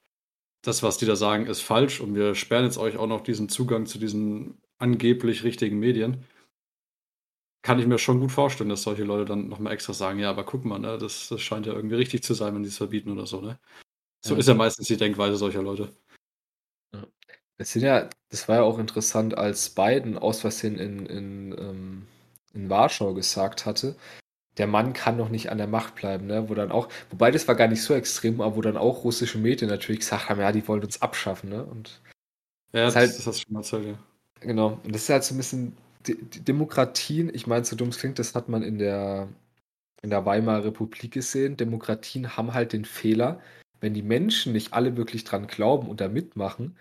„Das, 0.63 0.83
was 0.83 0.97
die 0.99 1.05
da 1.07 1.15
sagen, 1.17 1.47
ist 1.47 1.61
falsch 1.61 2.01
und 2.01 2.15
wir 2.15 2.35
sperren 2.35 2.65
jetzt 2.65 2.77
euch 2.79 2.97
auch 2.97 3.07
noch 3.07 3.21
diesen 3.21 3.49
Zugang 3.49 3.85
zu 3.87 3.99
diesen 3.99 4.59
angeblich 4.79 5.43
richtigen 5.45 5.79
Medien“ 5.79 6.25
kann 7.65 7.77
ich 7.79 7.85
mir 7.85 7.99
schon 7.99 8.19
gut 8.19 8.31
vorstellen, 8.31 8.69
dass 8.71 8.81
solche 8.83 9.03
Leute 9.03 9.25
dann 9.25 9.47
noch 9.47 9.59
mal 9.59 9.71
extra 9.71 9.93
sagen: 9.93 10.17
„Ja, 10.19 10.31
aber 10.31 10.43
guck 10.45 10.65
mal, 10.65 10.79
ne, 10.79 10.97
das 10.97 11.27
das 11.29 11.41
scheint 11.41 11.67
ja 11.67 11.73
irgendwie 11.73 11.95
richtig 11.95 12.23
zu 12.23 12.33
sein, 12.33 12.55
wenn 12.55 12.63
die's 12.63 12.77
verbieten“ 12.77 13.11
oder 13.11 13.27
so, 13.27 13.39
ne? 13.41 13.59
So 14.25 14.35
Ja. 14.35 14.39
ist 14.39 14.47
ja 14.49 14.55
meistens 14.55 14.87
die 14.87 14.97
Denkweise 14.97 15.37
solcher 15.37 15.63
Leute. 15.63 15.89
Es 17.61 17.73
sind 17.73 17.83
ja 17.83 18.09
das 18.29 18.47
war 18.47 18.57
ja 18.57 18.61
auch 18.63 18.79
interessant, 18.79 19.37
als 19.37 19.69
Biden 19.69 20.17
aus 20.17 20.41
Versehen 20.41 20.77
in 20.79 21.05
in, 21.05 21.51
ähm 21.59 22.07
in 22.53 22.69
Warschau 22.69 23.13
gesagt 23.13 23.65
hatte: 23.65 23.95
„Der 24.57 24.67
Mann 24.67 24.93
kann 24.93 25.17
doch 25.17 25.29
nicht 25.29 25.51
an 25.51 25.57
der 25.59 25.67
Macht 25.67 25.95
bleiben“, 25.95 26.27
ne? 26.27 26.49
Wo 26.49 26.55
dann 26.55 26.71
auch 26.71 26.89
wobei 27.11 27.31
das 27.31 27.47
war 27.47 27.55
gar 27.55 27.67
nicht 27.69 27.83
so 27.83 27.93
extrem, 27.95 28.41
aber 28.41 28.55
wo 28.57 28.61
dann 28.61 28.77
auch 28.77 29.03
russische 29.05 29.37
Medien 29.39 29.69
natürlich 29.71 30.01
gesagt 30.01 30.29
haben: 30.29 30.41
„Ja, 30.41 30.51
die 30.53 30.67
wollen 30.67 30.83
uns 30.83 31.01
abschaffen“, 31.01 31.49
ne? 31.51 31.63
Und 31.65 32.01
Ja, 32.73 32.87
ist 32.87 32.95
das 32.95 32.95
halt 32.97 33.19
das 33.19 33.27
hast 33.27 33.39
du 33.39 33.43
schon 33.45 33.53
mal 33.53 33.59
erzählt, 33.61 33.87
ja. 33.87 33.99
Genau. 34.41 34.79
Und 34.83 34.95
das 34.95 35.03
ist 35.03 35.09
halt 35.09 35.23
so 35.23 35.35
'n 35.35 35.37
bisschen 35.37 35.77
D 36.07 36.15
D 36.15 36.39
Demokratien 36.41 37.31
ich 37.33 37.47
meine, 37.47 37.65
so 37.65 37.75
dumm 37.75 37.89
es 37.89 37.99
klingt, 37.99 38.19
das 38.19 38.35
hat 38.35 38.49
man 38.49 38.63
in 38.63 38.79
der 38.79 39.29
in 40.03 40.09
der 40.11 40.25
Weimarer 40.25 40.65
Republik 40.65 41.13
gesehen. 41.13 41.57
Demokratien 41.57 42.37
haben 42.37 42.53
halt 42.55 42.73
den 42.73 42.85
Fehler, 42.85 43.41
wenn 43.81 43.93
die 43.95 44.03
Menschen 44.03 44.53
nicht 44.53 44.73
alle 44.73 44.97
wirklich 44.97 45.23
dran 45.25 45.47
glauben 45.47 45.89
und 45.89 46.01
da 46.01 46.09
mitmachen, 46.09 46.77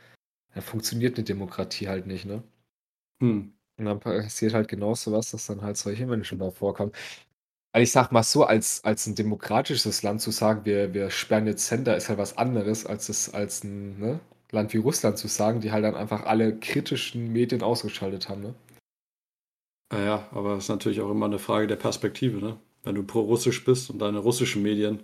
dann 0.54 0.62
funktioniert 0.62 1.16
'ne 1.18 1.24
Demokratie 1.24 1.88
halt 1.88 2.06
nicht, 2.06 2.26
ne? 2.26 2.42
Mhm. 3.20 3.54
Und 3.78 3.86
dann 3.86 4.00
passiert 4.00 4.54
halt 4.54 4.68
genau 4.68 4.94
so 4.94 5.12
was, 5.12 5.32
dass 5.32 5.46
dann 5.46 5.62
halt 5.62 5.76
solche 5.78 6.06
Menschen 6.06 6.38
da 6.38 6.50
vorkommen. 6.52 6.92
Also, 7.72 7.82
ich 7.84 7.92
sage 7.92 8.14
mal 8.14 8.22
so, 8.24 8.44
als 8.44 8.84
als 8.84 9.06
'n 9.08 9.14
demokratisches 9.16 10.02
Land 10.04 10.22
zu 10.22 10.30
sagen: 10.32 10.64
„Wir 10.66 10.94
wir 10.94 11.10
sperren 11.10 11.46
jetzt 11.48 11.66
Sender“, 11.68 11.96
ist 11.96 12.08
halt 12.10 12.18
was 12.20 12.38
anderes, 12.38 12.86
als 12.86 13.08
es 13.10 13.34
als 13.34 13.64
'n, 13.64 13.98
ne, 14.00 14.20
Land 14.52 14.74
wie 14.74 14.78
Russland 14.78 15.18
zu 15.18 15.28
sagen, 15.28 15.60
die 15.62 15.72
halt 15.72 15.84
dann 15.84 15.96
einfach 15.96 16.24
alle 16.26 16.58
kritischen 16.58 17.32
Medien 17.32 17.62
ausgeschaltet 17.62 18.28
haben, 18.30 18.42
ne? 18.42 18.54
Na 19.92 19.98
ja, 20.04 20.28
aber 20.30 20.56
ist 20.58 20.68
natürlich 20.68 21.00
auch 21.00 21.10
immer 21.10 21.26
'ne 21.28 21.38
Frage 21.40 21.66
der 21.66 21.74
Perspektive, 21.76 22.38
ne? 22.38 22.58
Wenn 22.84 22.94
du 22.94 23.02
pro-russisch 23.02 23.64
bist 23.64 23.90
und 23.90 23.98
deine 23.98 24.18
russischen 24.18 24.62
Medien 24.62 25.02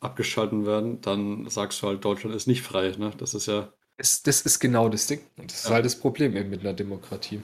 abgeschalten 0.00 0.66
werden, 0.66 1.00
dann 1.00 1.48
sagst 1.50 1.82
du 1.82 1.88
halt, 1.88 2.04
Deutschland 2.04 2.34
ist 2.36 2.46
nicht 2.46 2.62
frei, 2.62 2.92
ne? 2.98 3.10
Das 3.18 3.34
ist 3.34 3.46
ja 3.46 3.72
Das 4.00 4.22
das 4.22 4.40
ist 4.40 4.58
genau 4.60 4.88
das 4.88 5.06
Ding. 5.06 5.20
Und 5.36 5.50
das 5.52 5.58
ist 5.60 5.68
Ja. 5.68 5.74
halt 5.74 5.84
das 5.84 5.94
Problem 6.00 6.34
eben 6.34 6.48
mit 6.48 6.62
'ner 6.62 6.72
Demokratie. 6.72 7.42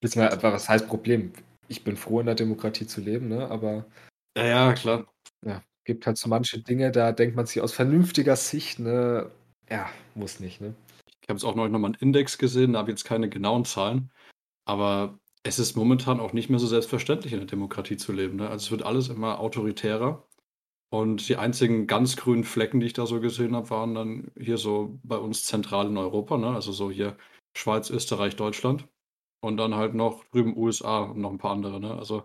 Beziehungsweise 0.00 0.42
was 0.42 0.68
heißt 0.68 0.88
Problem? 0.88 1.32
ich 1.68 1.84
bin 1.84 1.96
froh, 1.96 2.20
in 2.20 2.26
der 2.26 2.34
Demokratie 2.34 2.86
zu 2.86 3.00
leben, 3.00 3.28
ne? 3.28 3.48
Aber 3.50 3.86
Ja, 4.36 4.44
ja, 4.46 4.72
klar. 4.74 5.12
ja, 5.46 5.62
gibt 5.84 6.06
halt 6.06 6.18
so 6.18 6.28
manche 6.28 6.60
Dinge, 6.62 6.90
da 6.92 7.12
denkt 7.12 7.36
man 7.36 7.46
sich 7.46 7.62
aus 7.62 7.72
vernünftiger 7.72 8.36
Sicht, 8.36 8.78
ne, 8.80 9.30
ja, 9.70 9.90
muss 10.14 10.40
nicht, 10.40 10.60
ne? 10.60 10.74
Ich 11.24 11.28
habe 11.28 11.36
jetzt 11.38 11.44
auch 11.44 11.54
neulich 11.54 11.72
noch 11.72 11.78
mal 11.78 11.88
'n 11.90 11.94
Index 12.00 12.36
gesehen, 12.36 12.72
da 12.72 12.80
habe 12.80 12.90
ich 12.90 12.94
jetzt 12.98 13.04
keine 13.04 13.28
genauen 13.28 13.64
Zahlen, 13.64 14.10
aber 14.66 15.20
es 15.44 15.58
ist 15.60 15.76
momentan 15.76 16.20
auch 16.20 16.32
nicht 16.32 16.50
mehr 16.50 16.58
so 16.60 16.66
selbstverständlich, 16.68 17.32
in 17.34 17.40
der 17.40 17.48
Demokratie 17.48 17.96
zu 17.98 18.12
leben, 18.12 18.36
ne? 18.36 18.50
Also, 18.50 18.66
es 18.66 18.70
wird 18.72 18.84
alles 18.84 19.08
immer 19.08 19.40
autoritärer 19.40 20.26
und 20.92 21.26
die 21.26 21.36
einzigen 21.38 21.86
ganz 21.86 22.16
grünen 22.16 22.44
Flecken, 22.44 22.78
die 22.78 22.86
ich 22.86 22.92
da 22.92 23.06
so 23.06 23.18
gesehen 23.18 23.56
habe, 23.56 23.70
waren 23.70 23.94
dann 23.94 24.30
hier 24.38 24.58
so 24.58 24.98
bei 25.02 25.16
uns 25.16 25.44
zentral 25.44 25.86
in 25.86 25.96
Europa, 25.96 26.36
ne? 26.36 26.48
Also, 26.48 26.70
so 26.70 26.90
hier 26.90 27.16
Schweiz, 27.56 27.88
Österreich, 27.88 28.36
Deutschland 28.36 28.86
und 29.40 29.56
dann 29.56 29.74
halt 29.74 29.94
noch 29.94 30.22
drüben 30.26 30.54
USA 30.54 31.00
und 31.04 31.18
noch 31.18 31.30
ein 31.30 31.38
paar 31.38 31.52
andere, 31.52 31.80
ne? 31.80 31.94
Also, 31.94 32.24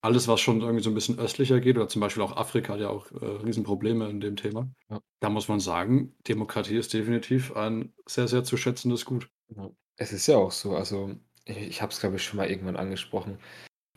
alles, 0.00 0.26
was 0.26 0.40
schon 0.40 0.62
irgendwie 0.62 0.82
so 0.82 0.90
ein 0.90 0.94
bisschen 0.94 1.20
östlicher 1.20 1.60
geht 1.60 1.76
oder 1.76 1.86
zum 1.86 2.00
Beispiel 2.00 2.24
auch 2.24 2.36
Afrika 2.36 2.72
hat 2.72 2.80
ja 2.80 2.88
auch, 2.88 3.08
äh, 3.12 3.24
Riesenprobleme 3.24 4.10
in 4.10 4.20
dem 4.20 4.34
Thema. 4.34 4.68
Ja. 4.90 5.00
Da 5.20 5.30
muss 5.30 5.46
man 5.46 5.60
sagen, 5.60 6.16
Demokratie 6.26 6.76
ist 6.78 6.92
definitiv 6.92 7.54
ein 7.54 7.94
sehr, 8.06 8.26
sehr 8.26 8.42
zu 8.42 8.56
schätzendes 8.56 9.04
Gut. 9.04 9.30
Ja. 9.54 9.70
Es 9.96 10.12
ist 10.12 10.26
ja 10.26 10.38
auch 10.38 10.50
so, 10.50 10.74
also 10.74 11.14
ich 11.44 11.56
ich 11.56 11.82
habe 11.82 11.92
es, 11.92 12.00
glaube 12.00 12.16
ich, 12.16 12.24
schon 12.24 12.38
mal 12.38 12.50
irgendwann 12.50 12.74
angesprochen. 12.74 13.38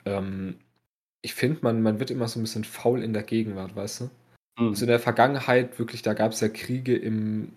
Ähm, 0.06 0.60
ich 1.26 1.34
finde, 1.34 1.60
man 1.64 1.82
man 1.82 2.00
wird 2.00 2.12
immer 2.12 2.28
so 2.28 2.40
ein 2.40 2.44
bisschen 2.44 2.64
faul 2.64 3.04
in 3.04 3.14
der 3.14 3.24
Gegenwart, 3.24 3.76
weißt 3.76 4.02
du? 4.02 4.04
Mhm. 4.60 4.70
Also, 4.70 4.86
in 4.86 4.90
der 4.90 5.00
Vergangenheit 5.00 5.78
wirklich, 5.80 6.04
da 6.04 6.14
gab 6.14 6.32
es 6.32 6.40
ja 6.42 6.50
Kriege 6.50 6.96
im 6.96 7.52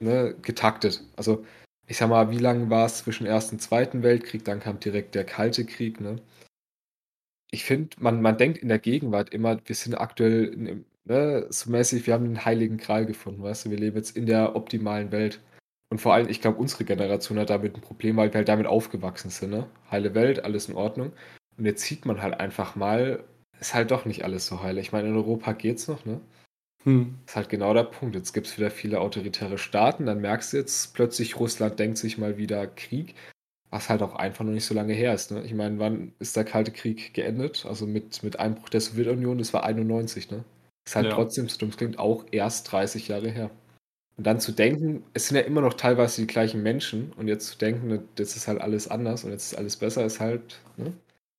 ne, 0.00 0.34
getaktet. 0.42 1.04
Also, 1.16 1.44
ich 1.86 1.98
sage 1.98 2.10
mal, 2.10 2.30
wie 2.30 2.38
lang 2.38 2.70
es 2.72 2.98
zwischen 2.98 3.26
Ersten 3.26 3.56
und 3.56 3.60
Zweiten 3.60 4.02
Weltkrieg? 4.02 4.44
Dann 4.44 4.60
kam 4.60 4.80
direkt 4.80 5.14
der 5.14 5.24
Kalte 5.24 5.66
Krieg, 5.66 6.00
ne? 6.00 6.16
Ich 7.50 7.64
finde, 7.64 7.90
man 8.00 8.22
man 8.22 8.38
denkt 8.38 8.58
in 8.58 8.68
der 8.68 8.78
Gegenwart 8.78 9.30
immer, 9.34 9.58
wir 9.66 9.74
sind 9.74 9.94
aktuell 9.94 10.44
in 10.46 10.84
ne, 11.04 11.46
so 11.50 11.70
mäßig, 11.70 12.06
wir 12.06 12.14
haben 12.14 12.24
den 12.24 12.44
heiligen 12.46 12.78
Gral 12.78 13.04
gefunden, 13.06 13.42
weißt 13.42 13.66
du? 13.66 13.70
Wir 13.70 13.78
leben 13.78 13.96
jetzt 13.96 14.16
in 14.16 14.26
der 14.26 14.56
optimalen 14.56 15.12
Welt. 15.12 15.40
Und 15.90 16.00
vor 16.00 16.14
allem, 16.14 16.28
ich 16.30 16.40
glaube, 16.40 16.58
unsere 16.58 16.84
Generation 16.84 17.38
hat 17.38 17.50
damit 17.50 17.76
ein 17.76 17.82
Problem, 17.82 18.16
weil 18.16 18.30
wir 18.32 18.38
halt 18.38 18.48
damit 18.48 18.66
aufgewachsen 18.66 19.30
sind, 19.30 19.50
ne? 19.50 19.66
Heile 19.90 20.14
Welt, 20.14 20.44
alles 20.44 20.68
in 20.70 20.76
Ordnung. 20.76 21.12
Und 21.62 21.66
jetzt 21.66 21.84
sieht 21.84 22.06
man 22.06 22.20
halt 22.22 22.40
einfach 22.40 22.74
mal, 22.74 23.22
ist 23.60 23.72
halt 23.72 23.92
doch 23.92 24.04
nicht 24.04 24.24
alles 24.24 24.48
so 24.48 24.64
heile. 24.64 24.80
Ich 24.80 24.90
meine, 24.90 25.10
in 25.10 25.14
Europa 25.16 25.52
geht's 25.52 25.86
noch, 25.86 26.04
ne? 26.04 26.20
Mhm. 26.84 27.18
Ist 27.26 27.36
halt 27.36 27.48
genau 27.48 27.72
der 27.74 27.84
Punkt. 27.84 28.16
Jetzt 28.16 28.32
gibt 28.32 28.46
es 28.48 28.58
wieder 28.58 28.70
viele 28.70 29.00
autoritäre 29.00 29.58
Staaten, 29.58 30.06
dann 30.06 30.20
merkst 30.20 30.52
du 30.52 30.56
jetzt 30.58 30.94
plötzlich, 30.94 31.38
Russland 31.38 31.78
denkt 31.78 31.98
sich 31.98 32.18
mal 32.18 32.36
wieder 32.36 32.66
Krieg, 32.66 33.14
was 33.70 33.88
halt 33.90 34.02
auch 34.02 34.16
einfach 34.16 34.44
noch 34.44 34.52
nicht 34.52 34.64
so 34.66 34.74
lange 34.74 34.94
her 34.94 35.14
ist, 35.14 35.30
ne? 35.32 35.44
Ich 35.44 35.54
meine, 35.54 35.78
wann 35.78 36.14
ist 36.20 36.36
der 36.36 36.44
Kalte 36.44 36.72
Krieg 36.72 37.14
geendet? 37.14 37.66
Also 37.66 37.86
mit 37.86 38.22
mit 38.24 38.38
Einbruch 38.40 38.68
der 38.70 38.80
Sowjetunion, 38.80 39.38
das 39.38 39.52
war 39.54 39.64
91, 39.64 40.30
ne? 40.30 40.44
Ist 40.86 40.96
halt 40.96 41.06
Ja. 41.08 41.14
trotzdem, 41.14 41.48
so 41.48 41.58
dumm 41.58 41.70
es 41.70 41.76
klingt, 41.78 41.98
auch 41.98 42.26
erst 42.32 42.72
30 42.72 43.08
Jahre 43.08 43.30
her. 43.30 43.50
Und 44.18 44.26
dann 44.26 44.40
zu 44.40 44.52
denken, 44.52 45.04
es 45.14 45.28
sind 45.28 45.36
ja 45.38 45.44
immer 45.44 45.60
noch 45.62 45.74
teilweise 45.74 46.22
die 46.22 46.26
gleichen 46.28 46.62
Menschen 46.62 47.12
und 47.16 47.28
jetzt 47.28 47.48
zu 47.48 47.58
denken, 47.58 48.08
jetzt 48.18 48.36
ist 48.36 48.48
halt 48.48 48.60
alles 48.60 48.88
anders 48.88 49.24
und 49.24 49.32
jetzt 49.32 49.52
ist 49.52 49.58
alles 49.58 49.76
besser, 49.78 50.04
ist 50.06 50.20
halt, 50.20 50.60
ne? 50.78 50.92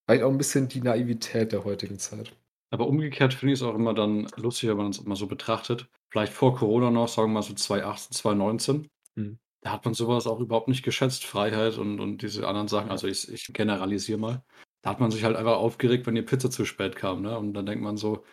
Vielleicht 0.06 0.24
auch 0.24 0.30
ein 0.32 0.38
bisschen 0.38 0.68
die 0.68 0.82
Naivität 0.82 1.52
der 1.52 1.64
heutigen 1.64 1.98
Zeit. 1.98 2.36
Aber 2.72 2.88
umgekehrt 2.88 3.34
finde 3.34 3.54
ich 3.54 3.60
es 3.60 3.64
auch 3.64 3.76
immer 3.76 3.94
dann 3.94 4.28
lustig, 4.36 4.70
wenn 4.70 4.78
man 4.78 4.90
es 4.90 5.04
mal 5.04 5.16
so 5.16 5.28
betrachtet. 5.28 5.88
Vielleicht 6.10 6.34
vor 6.34 6.56
Corona 6.56 6.92
noch, 6.92 7.08
sagen 7.08 7.30
wir 7.30 7.36
mal 7.36 7.42
so 7.44 7.54
2018, 7.54 8.14
2019. 8.16 8.88
Mhm. 9.16 9.40
Da 9.62 9.72
hat 9.72 9.86
man 9.86 9.94
sowas 9.94 10.28
auch 10.28 10.40
überhaupt 10.40 10.68
nicht 10.68 10.84
geschätzt, 10.84 11.24
Freiheit 11.24 11.78
und 11.78 12.00
und 12.00 12.22
diese 12.22 12.48
anderen 12.48 12.68
Sachen. 12.68 12.92
Also, 12.92 13.08
ich 13.08 13.32
ich 13.32 13.46
generalisiere 13.54 14.20
mal. 14.20 14.44
Da 14.82 14.90
hat 14.90 15.00
man 15.00 15.12
sich 15.12 15.24
halt 15.24 15.38
einfach 15.38 15.56
aufgeregt, 15.56 16.06
wenn 16.06 16.16
die 16.16 16.22
Pizza 16.22 16.50
zu 16.52 16.66
spät 16.66 16.96
kam, 16.98 17.22
ne? 17.22 17.38
Und 17.38 17.54
dann 17.54 17.66
denkt 17.66 17.84
man 17.84 17.96
so, 17.96 18.26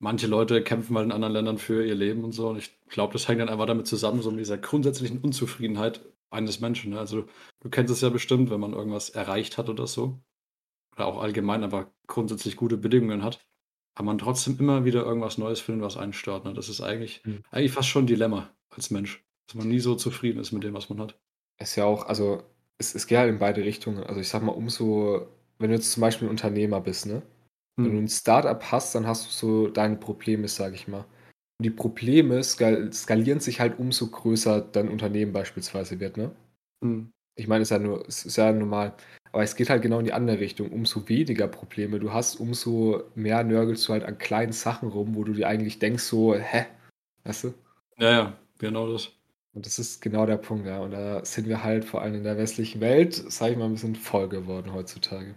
manche 0.00 0.26
Leute 0.26 0.62
kämpfen 0.62 0.96
halt 0.96 1.06
in 1.06 1.12
anderen 1.12 1.34
Ländern 1.34 1.58
für 1.58 1.84
ihr 1.86 1.94
Leben 1.94 2.24
und 2.24 2.32
so. 2.32 2.48
Und 2.50 2.58
ich 2.58 2.78
glaube, 2.88 3.14
das 3.14 3.28
hängt 3.28 3.40
dann 3.40 3.48
einfach 3.48 3.66
damit 3.66 3.86
zusammen, 3.86 4.22
so 4.22 4.30
mit 4.30 4.40
dieser 4.40 4.58
grundsätzlichen 4.58 5.20
Unzufriedenheit 5.20 6.02
eines 6.30 6.60
Menschen, 6.60 6.92
ne? 6.92 6.98
Also, 7.00 7.26
du 7.60 7.70
kennst 7.70 7.92
es 7.92 8.00
ja 8.02 8.10
bestimmt, 8.10 8.50
wenn 8.50 8.60
man 8.60 8.74
irgendwas 8.74 9.10
erreicht 9.10 9.58
hat 9.58 9.68
oder 9.70 9.86
so 9.86 10.20
oder 10.96 11.06
auch 11.06 11.20
allgemein 11.22 11.64
einfach 11.64 11.86
grundsätzlich 12.08 12.56
gute 12.56 12.76
Bedingungen 12.78 13.22
hat, 13.24 13.46
aber 13.96 14.06
man 14.06 14.18
trotzdem 14.18 14.58
immer 14.58 14.84
wieder 14.84 15.04
irgendwas 15.04 15.38
Neues 15.38 15.60
findet, 15.60 15.84
was 15.86 15.96
einen 15.96 16.12
stört, 16.14 16.44
ne? 16.44 16.54
Das 16.54 16.68
ist 16.68 16.80
eigentlich 16.82 17.24
Mhm. 17.24 17.44
eigentlich 17.50 17.72
fast 17.72 17.88
schon 17.88 18.04
'n 18.04 18.06
Dilemma 18.08 18.50
als 18.70 18.90
Mensch, 18.90 19.24
dass 19.48 19.56
man 19.56 19.68
nie 19.68 19.80
so 19.80 19.94
zufrieden 19.96 20.40
ist 20.40 20.52
mit 20.52 20.64
dem, 20.64 20.74
was 20.74 20.88
man 20.90 21.00
hat. 21.00 21.18
Ist 21.60 21.76
ja 21.76 21.84
auch 21.84 22.06
also, 22.06 22.42
es 22.78 22.94
es 22.94 23.06
geht 23.06 23.18
halt 23.18 23.30
in 23.30 23.38
beide 23.38 23.62
Richtungen. 23.64 24.02
Also, 24.04 24.20
ich 24.20 24.28
sage 24.28 24.44
mal, 24.44 24.52
umso 24.52 25.28
wenn 25.58 25.70
du 25.70 25.76
jetzt 25.76 25.92
zum 25.92 26.00
Beispiel 26.00 26.26
'n 26.26 26.30
Unternehmer 26.30 26.80
bist, 26.80 27.06
ne? 27.06 27.22
Wenn 27.82 27.92
du 27.92 27.98
Mhm. 27.98 28.00
'n 28.00 28.08
Start-up 28.08 28.72
hast, 28.72 28.94
dann 28.94 29.06
hast 29.06 29.26
du 29.26 29.30
so 29.30 29.68
deine 29.68 29.96
Probleme, 29.96 30.48
sage 30.48 30.74
ich 30.74 30.88
mal. 30.88 31.00
Und 31.58 31.64
die 31.64 31.70
Probleme 31.70 32.42
skal 32.44 32.92
skalieren 32.92 33.40
sich 33.40 33.60
halt, 33.60 33.78
umso 33.78 34.08
größer 34.10 34.60
dein 34.62 34.88
Unternehmen 34.88 35.32
beispielsweise 35.32 36.00
wird, 36.00 36.16
ne? 36.16 36.32
Mhm. 36.82 37.10
Ich 37.36 37.48
meine, 37.48 37.62
ist 37.62 37.70
ja 37.70 37.78
nur 37.80 38.06
es 38.08 38.24
ist 38.26 38.36
ja 38.36 38.52
normal. 38.52 38.94
Aber 39.34 39.42
es 39.42 39.56
geht 39.56 39.68
halt 39.68 39.82
genau 39.82 39.98
in 39.98 40.04
die 40.04 40.12
andere 40.12 40.38
Richtung. 40.38 40.70
Umso 40.70 41.08
weniger 41.08 41.48
Probleme 41.48 41.98
du 41.98 42.12
hast, 42.12 42.36
umso 42.36 43.02
mehr 43.16 43.42
nörgelst 43.42 43.88
du 43.88 43.92
halt 43.92 44.04
an 44.04 44.16
kleinen 44.16 44.52
Sachen 44.52 44.88
rum, 44.88 45.16
wo 45.16 45.24
du 45.24 45.32
dir 45.32 45.48
eigentlich 45.48 45.80
denkst 45.80 46.04
so: 46.04 46.36
„Hä?“ 46.36 46.66
Weißt 47.24 47.42
du? 47.44 47.54
Ja, 47.98 48.10
ja, 48.12 48.38
genau 48.58 48.92
das. 48.92 49.10
Und 49.52 49.66
das 49.66 49.80
ist 49.80 50.00
genau 50.00 50.24
der 50.24 50.36
Punkt, 50.36 50.66
ja. 50.66 50.78
Und 50.78 50.92
da 50.92 51.24
sind 51.24 51.48
wir 51.48 51.64
halt 51.64 51.84
vor 51.84 52.00
allem 52.02 52.14
in 52.14 52.22
der 52.22 52.38
westlichen 52.38 52.80
Welt, 52.80 53.12
sage 53.14 53.52
ich 53.52 53.58
mal, 53.58 53.66
'n 53.66 53.72
bisschen 53.72 53.96
faul 53.96 54.28
geworden 54.28 54.72
heutzutage. 54.72 55.34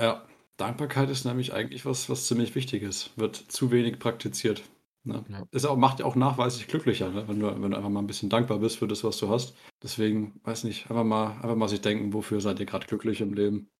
Ja, 0.00 0.24
Dankbarkeit 0.56 1.10
ist 1.10 1.26
nämlich 1.26 1.52
eigentlich 1.52 1.84
was 1.84 2.08
was 2.08 2.26
ziemlich 2.26 2.54
Wichtiges, 2.54 3.10
wird 3.16 3.36
zu 3.36 3.70
wenig 3.70 3.98
praktiziert, 3.98 4.62
ne? 5.06 5.24
Ja. 5.28 5.70
Auch 5.70 5.76
macht 5.76 6.00
ja 6.00 6.06
auch 6.06 6.16
nachweislich 6.16 6.66
glücklicher, 6.68 7.10
ne, 7.10 7.26
wenn 7.28 7.40
du 7.40 7.46
wenn 7.62 7.70
du 7.70 7.76
einfach 7.76 7.90
mal 7.90 8.00
'n 8.00 8.06
bisschen 8.06 8.28
dankbar 8.30 8.58
bist 8.58 8.78
für 8.78 8.88
das, 8.88 9.04
was 9.04 9.18
du 9.18 9.28
hast. 9.30 9.56
Deswegen, 9.82 10.40
weiß 10.44 10.64
nicht, 10.64 10.90
einfach 10.90 11.04
mal 11.04 11.32
einfach 11.42 11.56
mal 11.56 11.68
sich 11.68 11.80
denken, 11.80 12.12
wofür 12.12 12.40
seid 12.40 12.60
ihr 12.60 12.66
grad 12.66 12.86
glücklich 12.88 13.20
im 13.20 13.34
Leben 13.34 13.70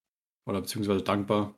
oder 0.47 0.61
beziehungsweise 0.61 1.03
dankbar? 1.03 1.55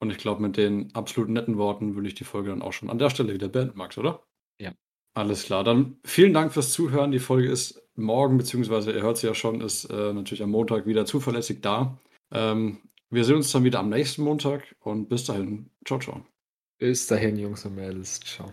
Und 0.00 0.10
ich 0.10 0.18
glaube, 0.18 0.42
mit 0.42 0.56
den 0.56 0.94
absolut 0.94 1.30
netten 1.30 1.58
Worten 1.58 1.94
würde 1.96 2.08
ich 2.08 2.14
die 2.16 2.24
Folge 2.24 2.50
dann 2.50 2.62
auch 2.62 2.72
schon 2.74 2.90
an 2.90 2.98
der 2.98 3.10
Stelle 3.10 3.34
wieder 3.34 3.48
beenden, 3.48 3.78
Max, 3.78 3.98
oder? 3.98 4.22
Ja. 4.60 4.72
Alles 5.14 5.44
klar, 5.44 5.64
dann 5.64 5.98
vielen 6.04 6.34
Dank 6.34 6.52
fürs 6.52 6.72
Zuhören. 6.72 7.12
Die 7.12 7.18
Folge 7.20 7.50
ist 7.50 7.82
morgen, 7.96 8.38
beziehungsweise 8.38 8.92
ihr 8.92 9.02
hört 9.02 9.18
sie 9.18 9.26
ja 9.28 9.34
schon, 9.34 9.60
ist, 9.62 9.84
äh, 9.86 10.12
natürlich 10.14 10.42
am 10.42 10.50
Montag 10.50 10.86
wieder 10.86 11.06
zuverlässig 11.06 11.60
da. 11.62 11.98
Ähm, 12.32 12.78
wir 13.10 13.24
sehen 13.24 13.36
uns 13.36 13.52
dann 13.52 13.64
wieder 13.64 13.80
am 13.80 13.90
nächsten 13.90 14.22
Montag 14.24 14.74
und 14.80 15.08
bis 15.08 15.24
dahin. 15.26 15.70
Tschau, 15.84 15.98
tschau. 15.98 16.22
Bis 16.78 17.06
dahin, 17.06 17.38
Jungs 17.38 17.64
und 17.64 17.74
Mädels. 17.76 18.20
Tschau. 18.20 18.52